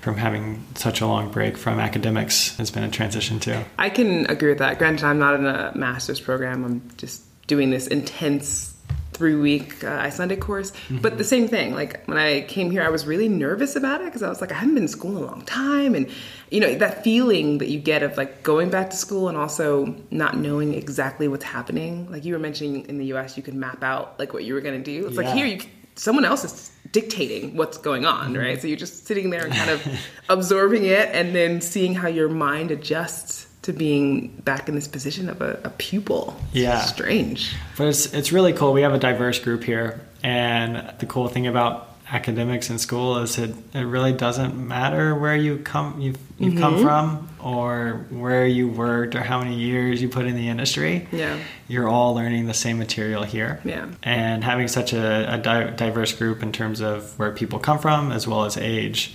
[0.00, 3.58] from having such a long break from academics has been a transition too.
[3.78, 4.78] I can agree with that.
[4.78, 6.64] Granted, I'm not in a master's program.
[6.64, 8.74] I'm just doing this intense
[9.12, 10.72] three week uh, Icelandic course.
[10.88, 14.06] But the same thing, like when I came here, I was really nervous about it
[14.06, 15.94] because I was like, I haven't been in school in a long time.
[15.94, 16.08] And,
[16.50, 19.94] you know, that feeling that you get of like going back to school and also
[20.10, 22.10] not knowing exactly what's happening.
[22.10, 24.62] Like you were mentioning in the US, you could map out like what you were
[24.62, 25.06] going to do.
[25.06, 25.60] It's like here, you,
[25.96, 28.42] someone else is dictating what's going on, mm-hmm.
[28.42, 28.60] right?
[28.60, 29.86] So you're just sitting there and kind of
[30.28, 35.28] absorbing it and then seeing how your mind adjusts to being back in this position
[35.28, 36.36] of a, a pupil.
[36.48, 36.80] It's Yeah.
[36.80, 37.54] Strange.
[37.76, 38.72] But it's it's really cool.
[38.72, 43.38] We have a diverse group here, and the cool thing about academics in school is
[43.38, 48.68] it, it really doesn't matter where you come you've you've come from or where you
[48.68, 51.06] worked or how many years you put in the industry.
[51.12, 51.38] Yeah.
[51.68, 53.60] You're all learning the same material here.
[53.64, 53.88] Yeah.
[54.02, 58.10] And having such a, a di- diverse group in terms of where people come from
[58.10, 59.14] as well as age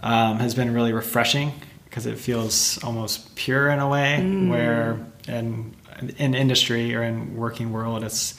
[0.00, 1.52] um, has been really refreshing
[1.84, 5.74] because it feels almost pure in a way where in
[6.18, 8.34] in industry or in working world it's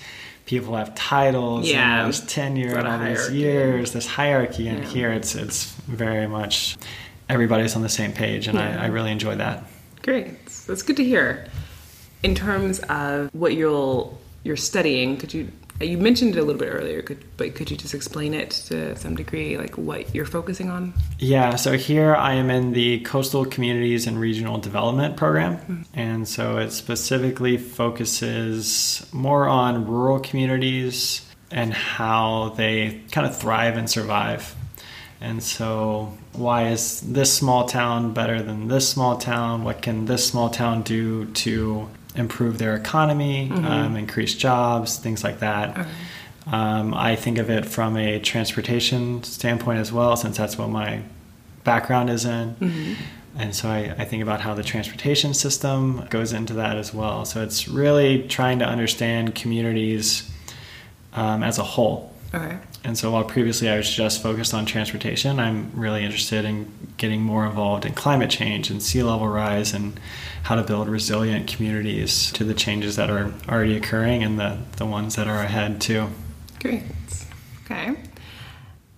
[0.47, 1.97] people have titles Yeah.
[1.99, 4.89] and there's tenure and all these years this hierarchy and Yeah.
[4.89, 6.77] here it's it's very much
[7.29, 8.81] everybody's on the same page and Yeah.
[8.81, 9.63] I, I really enjoy that
[10.01, 10.45] Great.
[10.67, 11.47] That's good to hear.
[12.23, 16.69] In terms of what you'll you're studying, could you you mentioned it a little bit
[16.69, 20.69] earlier, could, but could you just explain it to some degree, like what you're focusing
[20.69, 20.93] on?
[21.19, 25.57] Yeah, so here I am in the Coastal Communities and Regional Development Program.
[25.57, 25.81] Mm-hmm.
[25.93, 31.21] And so it specifically focuses more on rural communities
[31.51, 34.55] and how they kind of thrive and survive.
[35.19, 39.63] And so, why is this small town better than this small town?
[39.63, 45.39] What can this small town do to improve their economy, um, increase jobs, things like
[45.39, 45.87] that?
[46.47, 51.01] Um, I think of it from a transportation standpoint as well, since that's what my
[51.63, 52.55] background is in.
[53.37, 57.23] And so I, I think about how the transportation system goes into that as well.
[57.25, 60.29] So it's really trying to understand communities
[61.13, 62.13] um, as a whole.
[62.33, 62.57] Okay.
[62.83, 67.21] And so while previously I was just focused on transportation, I'm really interested in getting
[67.21, 69.99] more involved in climate change and sea level rise and
[70.43, 74.85] how to build resilient communities to the changes that are already occurring and the, the
[74.85, 76.07] ones that are ahead too.
[76.61, 76.83] Great.
[77.65, 77.95] Okay.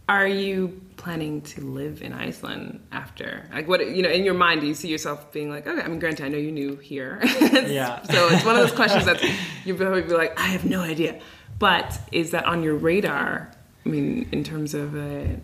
[0.07, 3.47] Are you planning to live in Iceland after?
[3.53, 5.82] Like, what you know, in your mind, do you see yourself being like, okay?
[5.82, 8.01] I mean, granted, I know you're new here, Yeah.
[8.03, 9.23] so it's one of those questions that
[9.65, 11.19] you probably be like, I have no idea.
[11.57, 13.51] But is that on your radar?
[13.90, 15.40] I mean, in terms of a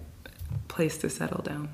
[0.68, 1.68] place to settle down.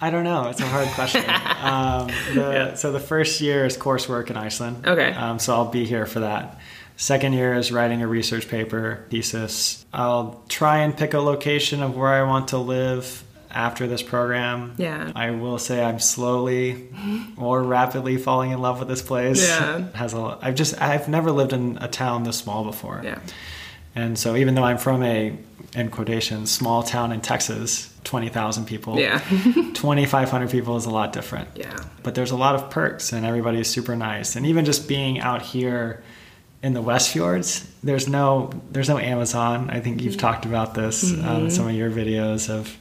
[0.00, 0.48] I don't know.
[0.48, 1.22] It's a hard question.
[1.62, 4.84] um, the, So the first year is coursework in Iceland.
[4.84, 5.12] Okay.
[5.12, 6.58] Um, so I'll be here for that.
[6.96, 9.86] Second year is writing a research paper, thesis.
[9.92, 14.74] I'll try and pick a location of where I want to live after this program.
[14.78, 15.12] Yeah.
[15.14, 16.88] I will say I'm slowly
[17.36, 19.46] or rapidly falling in love with this place.
[19.46, 19.88] Yeah.
[19.94, 20.38] Has a.
[20.42, 23.02] I've just I've never lived in a town this small before.
[23.04, 23.20] Yeah.
[23.94, 25.36] And so even though I'm from a
[25.74, 28.98] in quotations small town in Texas, 20,000 people.
[28.98, 29.18] Yeah.
[29.74, 31.48] 2,500 people is a lot different.
[31.54, 31.76] Yeah.
[32.02, 34.36] But there's a lot of perks and everybody is super nice.
[34.36, 36.02] And even just being out here
[36.62, 39.70] in the West Fjords, there's no there's no Amazon.
[39.70, 42.76] I think you've talked about this um, in some of your videos of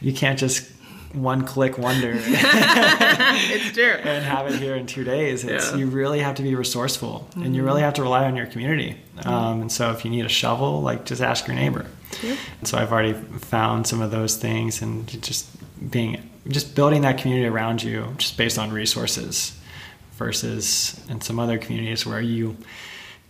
[0.00, 0.70] you can't just
[1.12, 3.84] one click wonder it's true.
[3.84, 5.44] and have it here in two days.
[5.44, 5.78] It's, Yeah.
[5.78, 8.96] You really have to be resourceful and you really have to rely on your community.
[9.24, 11.86] Um, and so if you need a shovel, like just ask your neighbor.
[12.22, 15.46] And so I've already found some of those things and just
[15.90, 19.52] being, just building that community around you just based on resources
[20.16, 22.56] versus in some other communities where you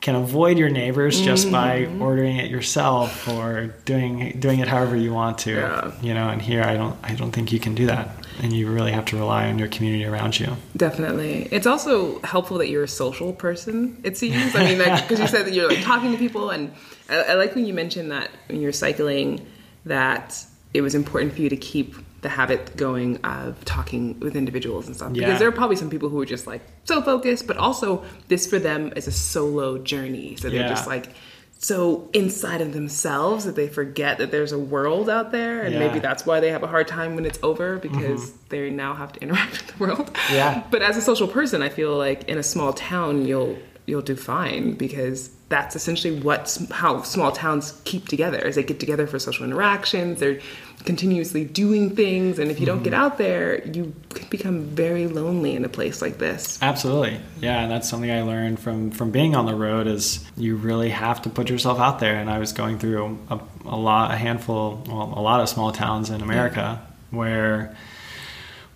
[0.01, 2.03] can avoid your neighbors just by Mm-hmm.
[2.03, 5.93] ordering it yourself or doing doing it however you want to Yeah.
[6.03, 8.11] you know and here I don't I don't think you can do that
[8.43, 11.49] and you really have to rely on your community around you Definitely.
[11.51, 14.55] It's also helpful that you're a social person, it seems.
[14.55, 16.72] I mean, because you said that you're like talking to people, and
[17.09, 19.47] I, I like when you mentioned that when you're cycling,
[19.84, 24.87] that it was important for you to keep the habit going of talking with individuals
[24.87, 25.12] and stuff.
[25.14, 25.26] Yeah.
[25.26, 28.47] Because there are probably some people who are just like so focused, but also this
[28.47, 30.37] for them is a solo journey.
[30.37, 30.68] So they're Yeah.
[30.68, 31.11] just like
[31.59, 35.80] so inside of themselves that they forget that there's a world out there and Yeah.
[35.80, 35.88] Mm-hmm.
[35.88, 39.12] maybe that's why they have a hard time when it's over because they now have
[39.14, 40.62] to interact with the world Yeah.
[40.70, 44.16] but as a social person i feel like in a small town you'll you'll do
[44.16, 49.18] fine because that's essentially what how small towns keep together is they get together for
[49.18, 50.40] social interactions they're
[50.87, 53.01] continuously doing things and if you don't get hmm.
[53.01, 57.20] out there you can become very lonely in a place like this Absolutely.
[57.41, 60.91] Yeah, and that's something I learned from from being on the road is you really
[60.91, 64.16] have to put yourself out there and I was going through a, a lot a
[64.16, 66.80] handful well, a lot of small towns in America
[67.11, 67.76] where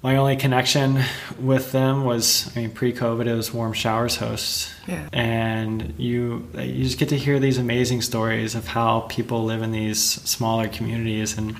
[0.03, 1.03] my only connection
[1.39, 4.73] with them was I mean pre-COVID it was warm showers hosts.
[4.87, 5.09] Yeah.
[5.13, 9.73] And you you just get to hear these amazing stories of how people live in
[9.73, 11.57] these smaller communities and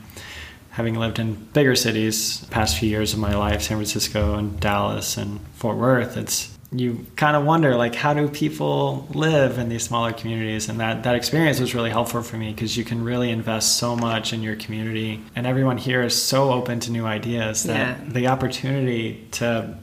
[0.71, 4.59] having lived in bigger cities the past few years of my life san francisco and
[4.61, 9.68] dallas and fort worth it's you kind of wonder like how do people live in
[9.68, 13.03] these smaller communities and that that experience was really helpful for me because you can
[13.03, 17.05] really invest so much in your community and everyone here is so open to new
[17.05, 18.05] ideas that Yeah.
[18.12, 19.77] the opportunity to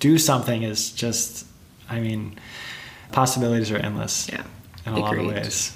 [0.00, 1.44] do something is just
[1.90, 2.38] i mean
[3.12, 4.42] possibilities are endless Yeah.
[4.86, 5.34] in a lot of Agreed.
[5.42, 5.75] ways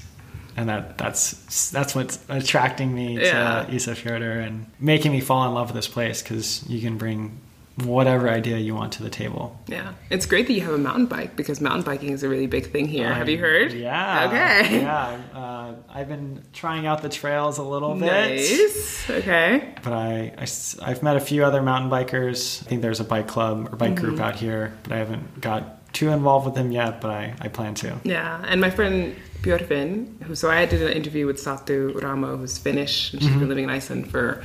[0.57, 3.65] and that that's that's what's attracting me Yeah.
[3.65, 7.39] to Isafjordur and making me fall in love with this place because you can bring
[7.85, 9.57] whatever idea you want to the table.
[9.67, 12.47] yeah it's great that you have a mountain bike because mountain biking is a really
[12.47, 14.27] big thing here have you heard Yeah.
[14.27, 15.19] okay Yeah.
[15.33, 18.07] Uh, I've been trying out the trails a little bit.
[18.13, 20.33] nice okay But I,
[20.83, 22.61] I, have met a few other mountain bikers.
[22.63, 24.05] I think there's a bike club or bike Mm-hmm.
[24.05, 27.49] group out here, but I haven't got too involved with them yet, but I, I
[27.49, 27.97] plan to.
[28.05, 29.17] Yeah, and my friend
[30.25, 33.41] Who so I did an interview with Satu Ramo, who's Finnish, and she's mm-hmm.
[33.41, 34.43] been living in Iceland for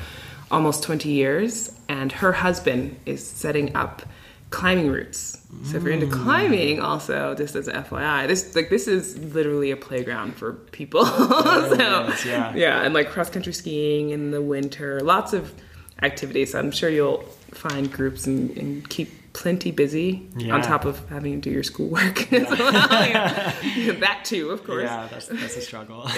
[0.52, 4.04] almost 20 years, and her husband is setting up
[4.50, 5.41] climbing routes.
[5.64, 6.24] So if you're into mm.
[6.24, 11.06] climbing, also just as FYI, this like this is literally a playground for people.
[11.06, 12.84] so is, yeah.
[12.84, 15.54] and like cross country skiing in the winter, lots of
[16.02, 16.54] activities.
[16.56, 20.54] I'm sure you'll find groups and, and keep plenty busy Yeah.
[20.56, 22.32] on top of having to do your schoolwork.
[22.32, 23.54] Yeah.
[24.00, 24.84] that too, of course.
[24.84, 26.04] Yeah, that's, that's a struggle.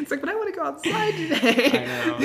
[0.00, 1.88] It's like, but I want to go outside today.
[1.88, 2.18] I know.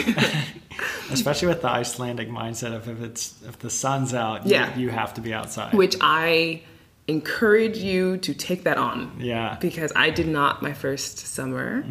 [1.11, 4.77] Especially with the Icelandic mindset of if it's if the sun's out, you- Yeah.
[4.77, 5.73] you, have to be outside.
[5.73, 6.61] Which I
[7.07, 9.11] encourage you to take that on.
[9.19, 9.57] Yeah.
[9.61, 11.83] Because I did not my first summer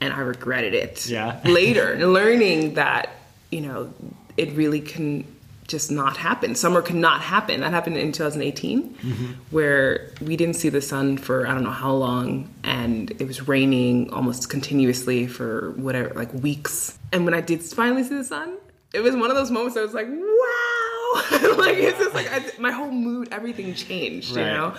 [0.00, 0.94] and I regretted it.
[0.96, 1.12] Mm-hmm.
[1.12, 1.40] Yeah.
[1.52, 3.10] Later, learning that,
[3.50, 3.92] you know,
[4.36, 5.24] it really can
[5.70, 6.54] just not happen.
[6.54, 7.60] Summer could not happen.
[7.60, 9.32] That happened in 2018, Mm-hmm.
[9.50, 13.48] where we didn't see the sun for I don't know how long, and it was
[13.48, 16.98] raining almost continuously for whatever, like weeks.
[17.12, 18.56] And when I did finally see the sun,
[18.92, 21.56] it was one of those moments I was like, wow!
[21.58, 24.74] like, it's just like I, my whole mood, everything changed, you know?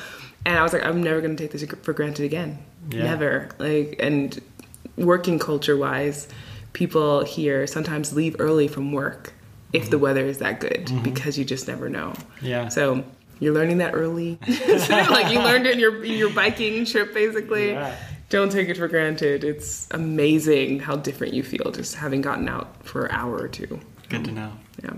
[0.46, 2.58] And I was like, I'm never gonna take this for granted again.
[2.90, 3.04] Yeah.
[3.04, 3.50] Never.
[3.60, 4.40] Like, and
[4.98, 6.28] working culture wise,
[6.74, 9.34] people here sometimes leave early from work
[9.74, 12.10] if the weather is that good because you just never know.
[12.10, 12.46] Mm-hmm.
[12.46, 12.70] Yeah.
[12.70, 13.04] So
[13.40, 14.38] you're learning that early.
[14.48, 17.72] like you learned it in your in your biking trip basically.
[17.72, 17.96] Yeah.
[18.30, 19.44] Don't take it for granted.
[19.44, 23.80] It's amazing how different you feel just having gotten out for an hour or two.
[24.08, 24.54] Good to know.
[24.84, 24.92] Yeah.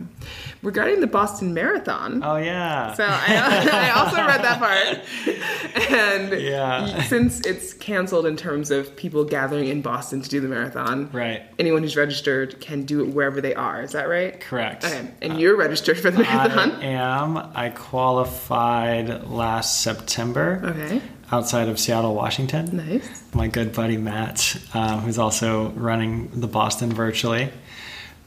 [0.61, 2.93] Regarding the Boston Marathon, Oh yeah.
[2.93, 5.91] so I, I also read that part.
[5.91, 7.03] And Yeah.
[7.03, 11.41] since it's canceled in terms of people gathering in Boston to do the marathon, Right.
[11.59, 13.81] anyone who's registered can do it wherever they are.
[13.81, 14.39] Is that right?
[14.39, 14.85] Correct.
[14.85, 15.07] Okay.
[15.21, 16.71] And you're registered for the marathon?
[16.71, 17.37] I am.
[17.55, 21.01] I qualified last September Okay.
[21.31, 22.69] outside of Seattle, Washington.
[22.87, 23.21] Nice.
[23.33, 27.49] my good buddy Matt, um, who's also running the Boston virtually.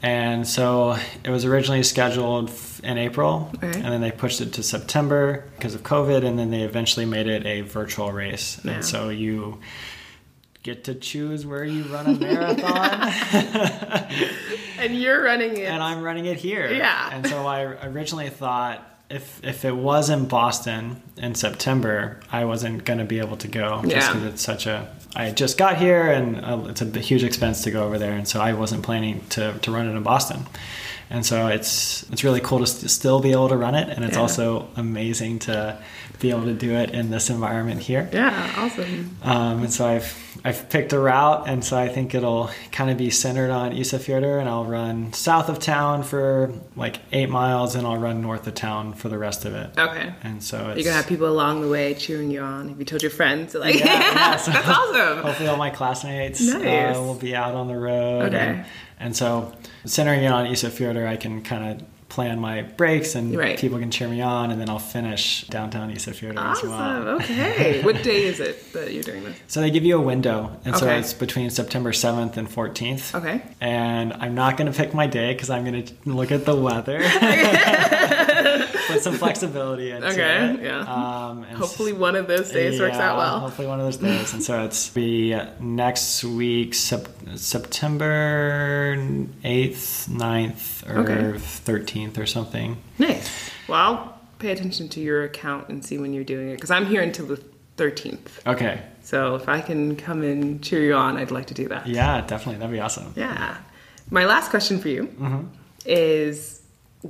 [0.01, 2.51] And so it was originally scheduled
[2.83, 3.71] in April, Okay.
[3.79, 7.27] and then they pushed it to September because of COVID, and then they eventually made
[7.27, 8.61] it a virtual race.
[8.63, 8.73] Yeah.
[8.73, 9.59] And so you
[10.61, 13.11] get to choose where you run a marathon,
[14.79, 15.63] And you're running it.
[15.65, 16.71] and I'm running it here.
[16.71, 17.09] Yeah.
[17.11, 22.83] And so I originally thought if if it was in Boston in September, I wasn't
[22.85, 24.13] going to be able to go just Yeah.
[24.13, 24.87] because it's such a.
[25.15, 28.27] I just got here, and uh, it's a huge expense to go over there, and
[28.27, 30.45] so I wasn't planning to to run it in Boston.
[31.09, 34.03] And so it's it's really cool to st- still be able to run it, and
[34.05, 34.21] it's Yeah.
[34.21, 35.77] also amazing to
[36.19, 38.09] be able to do it in this environment here.
[38.11, 39.15] yeah, awesome.
[39.23, 42.97] Um, and so I've I've picked a route, and so I think it'll kind of
[42.97, 47.85] be centered on Isafjordur, and I'll run south of town for like eight miles, and
[47.85, 49.71] I'll run north of town for the rest of it.
[49.77, 50.13] Okay.
[50.23, 52.69] And so it's You're gonna have people along the way cheering you on.
[52.69, 53.55] Have you told your friends?
[53.55, 55.17] Like, Yeah, yeah, so- that's awesome.
[55.23, 56.95] hopefully all my classmates Nice.
[56.95, 58.23] uh, will be out on the road.
[58.33, 58.37] Okay.
[58.37, 58.65] And,
[58.99, 59.53] and so
[59.85, 63.57] centering it on Isafjordur, I can kind of plan my breaks, and Right.
[63.59, 66.69] people can cheer me on, and then I'll finish downtown Isafjordur as Awesome.
[66.71, 67.07] well.
[67.17, 67.81] Okay.
[67.83, 69.35] what day is it that you're doing this?
[69.47, 73.13] So they give you a window, and so it's between September 7th and 14th.
[73.13, 73.41] Okay.
[73.59, 76.55] And I'm not going to pick my day because I'm going to look at the
[76.55, 76.99] weather.
[78.87, 80.61] put some flexibility into Okay, it.
[80.63, 80.79] yeah.
[80.81, 83.39] Um, and Hopefully, one of those days works out well.
[83.39, 84.33] Hopefully, one of those days.
[84.33, 88.95] and so it's be next week, sep- September
[89.43, 91.37] 8th, 9th, or Okay.
[91.37, 92.77] 13th, or something.
[92.99, 93.29] Nice.
[93.67, 96.85] Well, I'll pay attention to your account and see when you're doing it because I'm
[96.85, 97.41] here until the
[97.77, 98.45] 13th.
[98.47, 98.81] Okay.
[99.01, 101.87] So if I can come and cheer you on, I'd like to do that.
[101.87, 102.59] Yeah, definitely.
[102.59, 103.13] That'd be awesome.
[103.15, 103.57] Yeah.
[104.09, 105.43] My last question for you Mm-hmm.
[105.85, 106.56] is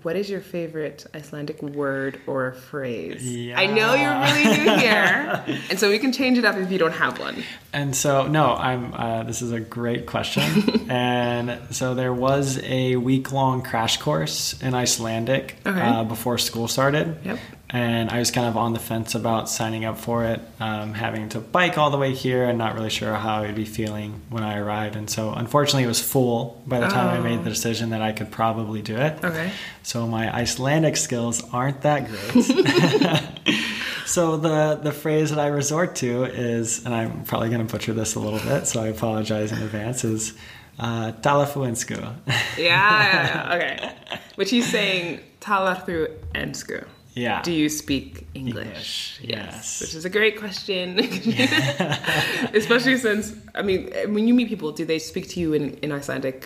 [0.03, 3.25] what is your favorite Icelandic word or phrase?
[3.25, 3.59] Yeah.
[3.59, 6.77] I know you're really new here, and so we can change it up if you
[6.77, 7.43] don't have one.
[7.73, 8.93] And so, no, I'm.
[8.93, 10.43] Uh, this is a great question.
[10.89, 15.79] and so, there was a week long crash course in Icelandic Okay.
[15.79, 17.17] uh, before school started.
[17.23, 17.39] Yep.
[17.69, 21.27] And I was kind of on the fence about signing up for it, um, having
[21.29, 24.41] to bike all the way here and not really sure how I'd be feeling when
[24.41, 24.95] I arrived.
[24.95, 28.13] And so, unfortunately, it was full by the time I made the decision that I
[28.13, 29.19] could probably do it.
[29.21, 29.27] Oh.
[29.27, 29.51] Okay.
[29.83, 32.45] So my Icelandic skills aren't that great.
[34.05, 37.93] so the the phrase that I resort to is, and I'm probably going to butcher
[37.93, 40.03] this a little bit, so I apologize in advance.
[40.03, 40.33] Is
[40.79, 41.97] uh, talafuensku.
[41.97, 42.13] Yeah,
[42.57, 43.55] yeah, yeah.
[43.55, 44.19] Okay.
[44.35, 46.85] Which he's saying talar through ensku.
[47.17, 47.41] Yeah.
[47.41, 48.65] Do you speak English?
[48.67, 49.81] English, yes.
[49.81, 50.99] Which is a great question.
[52.53, 55.91] Especially since, I mean, when you meet people, do they speak to you in, in
[55.91, 56.39] Icelandic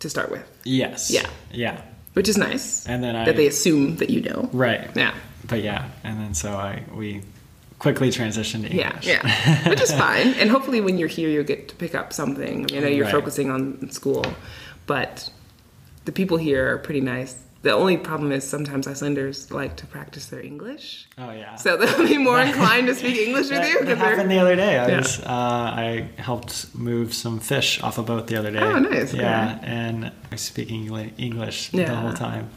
[0.00, 0.44] to start with?
[0.64, 1.10] yes.
[1.10, 1.28] Yeah.
[1.52, 1.80] Yeah.
[2.14, 2.86] Which is nice.
[2.88, 4.48] And then I that they assume that you know.
[4.52, 4.90] right.
[4.96, 5.14] Yeah.
[5.46, 7.22] But yeah, and then so I we
[7.78, 9.06] quickly transitioned to Yeah, English.
[9.06, 9.68] yeah.
[9.68, 10.28] Which is fine.
[10.40, 12.64] And hopefully when you're here, you'll get to pick up something.
[12.64, 13.12] I, mean, I know you're Right.
[13.14, 14.24] focusing on school,
[14.86, 15.30] but
[16.06, 17.36] the people here are pretty nice.
[17.68, 21.06] The only problem is sometimes Icelanders like to practice their English.
[21.18, 21.54] Oh yeah.
[21.56, 23.84] So they'll be more inclined to speak English with you.
[23.84, 24.78] that happened the other day.
[24.78, 24.96] I Yeah.
[24.96, 28.60] was uh, I helped move some fish off a boat the other day.
[28.60, 29.12] Oh, nice.
[29.12, 29.66] Yeah, Okay.
[29.66, 32.48] and I was speaking Engli- English the whole time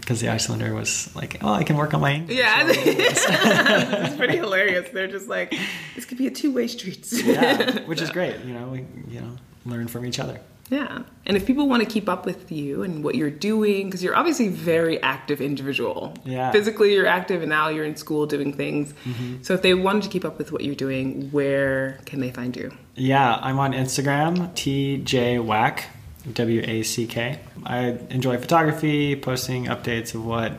[0.00, 4.36] because the Icelander was like, "Oh, I can work on my English." Yeah, it's pretty
[4.44, 4.90] hilarious.
[4.94, 5.50] They're just like,
[5.96, 7.04] this could be a two-way street.
[7.12, 8.36] yeah, which is great.
[8.46, 8.78] You know, we
[9.12, 9.32] you know
[9.66, 10.38] learn from each other.
[10.70, 11.02] Yeah.
[11.26, 14.16] And if people want to keep up with you and what you're doing, because you're
[14.16, 16.14] obviously a very active individual.
[16.24, 16.52] Yeah.
[16.52, 18.94] Physically, you're active, and now you're in school doing things.
[19.04, 19.42] Mm-hmm.
[19.42, 22.56] So if they wanted to keep up with what you're doing, where can they find
[22.56, 22.72] you?
[22.94, 25.84] Yeah, I'm on Instagram, TJWack,
[26.32, 27.40] W A C K.
[27.64, 30.52] I enjoy photography, posting updates of what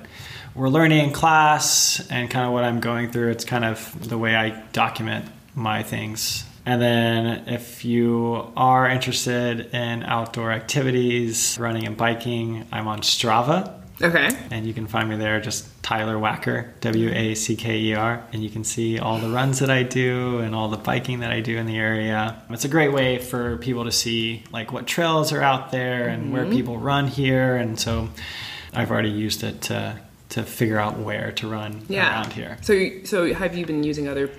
[0.55, 3.29] we're learning in class and kind of what I'm going through.
[3.31, 6.43] It's kind of the way I document my things.
[6.65, 13.79] And then if you are interested in outdoor activities, running and biking, I'm on Strava.
[14.01, 14.29] Okay.
[14.49, 18.23] And you can find me there, just Tyler Wacker, W A C K E R.
[18.33, 21.31] And you can see all the runs that I do and all the biking that
[21.31, 22.41] I do in the area.
[22.49, 26.33] It's a great way for people to see like what trails are out there and
[26.33, 26.53] where mm-hmm.
[26.53, 27.55] people run here.
[27.55, 28.09] And so
[28.73, 29.99] I've already used it to
[30.29, 32.09] to figure out where to run Yeah.
[32.09, 32.57] around here.
[32.61, 34.29] So, so have you been using other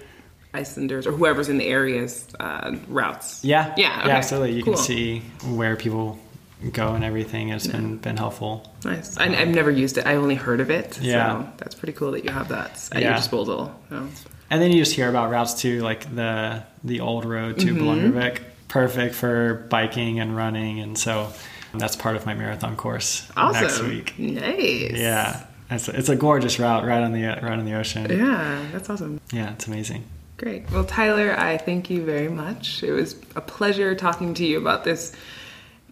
[0.55, 3.45] Icelanders or whoever's in the area's uh, routes?
[3.45, 4.09] Yeah, Yeah, okay.
[4.09, 4.53] yeah, absolutely.
[4.53, 4.75] You Cool.
[4.75, 6.19] can see where people
[6.73, 8.71] go and everything has been been helpful.
[8.85, 9.17] Nice.
[9.19, 10.07] I, I've never used it.
[10.07, 10.99] I only heard of it.
[11.01, 11.43] Yeah.
[11.43, 13.75] So that's pretty cool that you have that at your disposal.
[13.89, 14.07] So.
[14.51, 17.83] And then you just hear about routes too, like the the old road to Mm-hmm.
[18.13, 18.39] Bolungarvík,
[18.69, 21.33] perfect for biking and running, and so
[21.75, 23.63] that's part of my marathon course Awesome.
[23.63, 24.19] next week.
[24.19, 24.93] Nice.
[24.93, 28.07] Yeah, it's a, it's a gorgeous route right on the right on the ocean.
[28.11, 29.21] Yeah, that's awesome.
[29.33, 30.05] Yeah, it's amazing.
[30.43, 30.69] Great.
[30.73, 32.83] Well, Tyler, I thank you very much.
[32.83, 35.13] It was a pleasure talking to you about this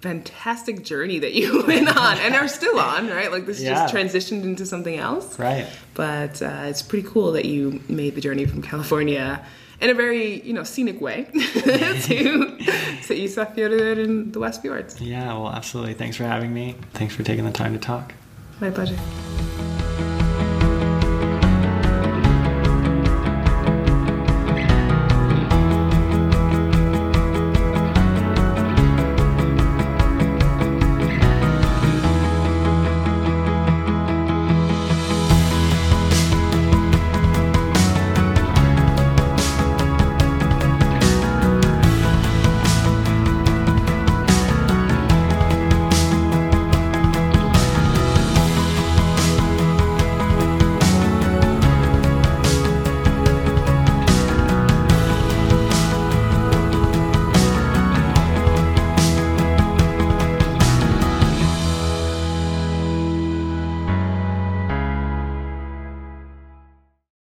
[0.00, 3.30] fantastic journey that you went on and are still on, right?
[3.30, 3.74] Like this Yeah.
[3.74, 5.38] just transitioned into something else.
[5.38, 5.68] Right.
[5.94, 9.44] But uh, it's pretty cool that you made the journey from California
[9.80, 15.00] in a very, you know, scenic way to, to Isafjordur in the West Fjords.
[15.00, 15.26] Yeah.
[15.28, 15.94] Well, absolutely.
[15.94, 16.74] Thanks for having me.
[16.94, 18.14] Thanks for taking the time to talk.
[18.60, 18.98] My pleasure.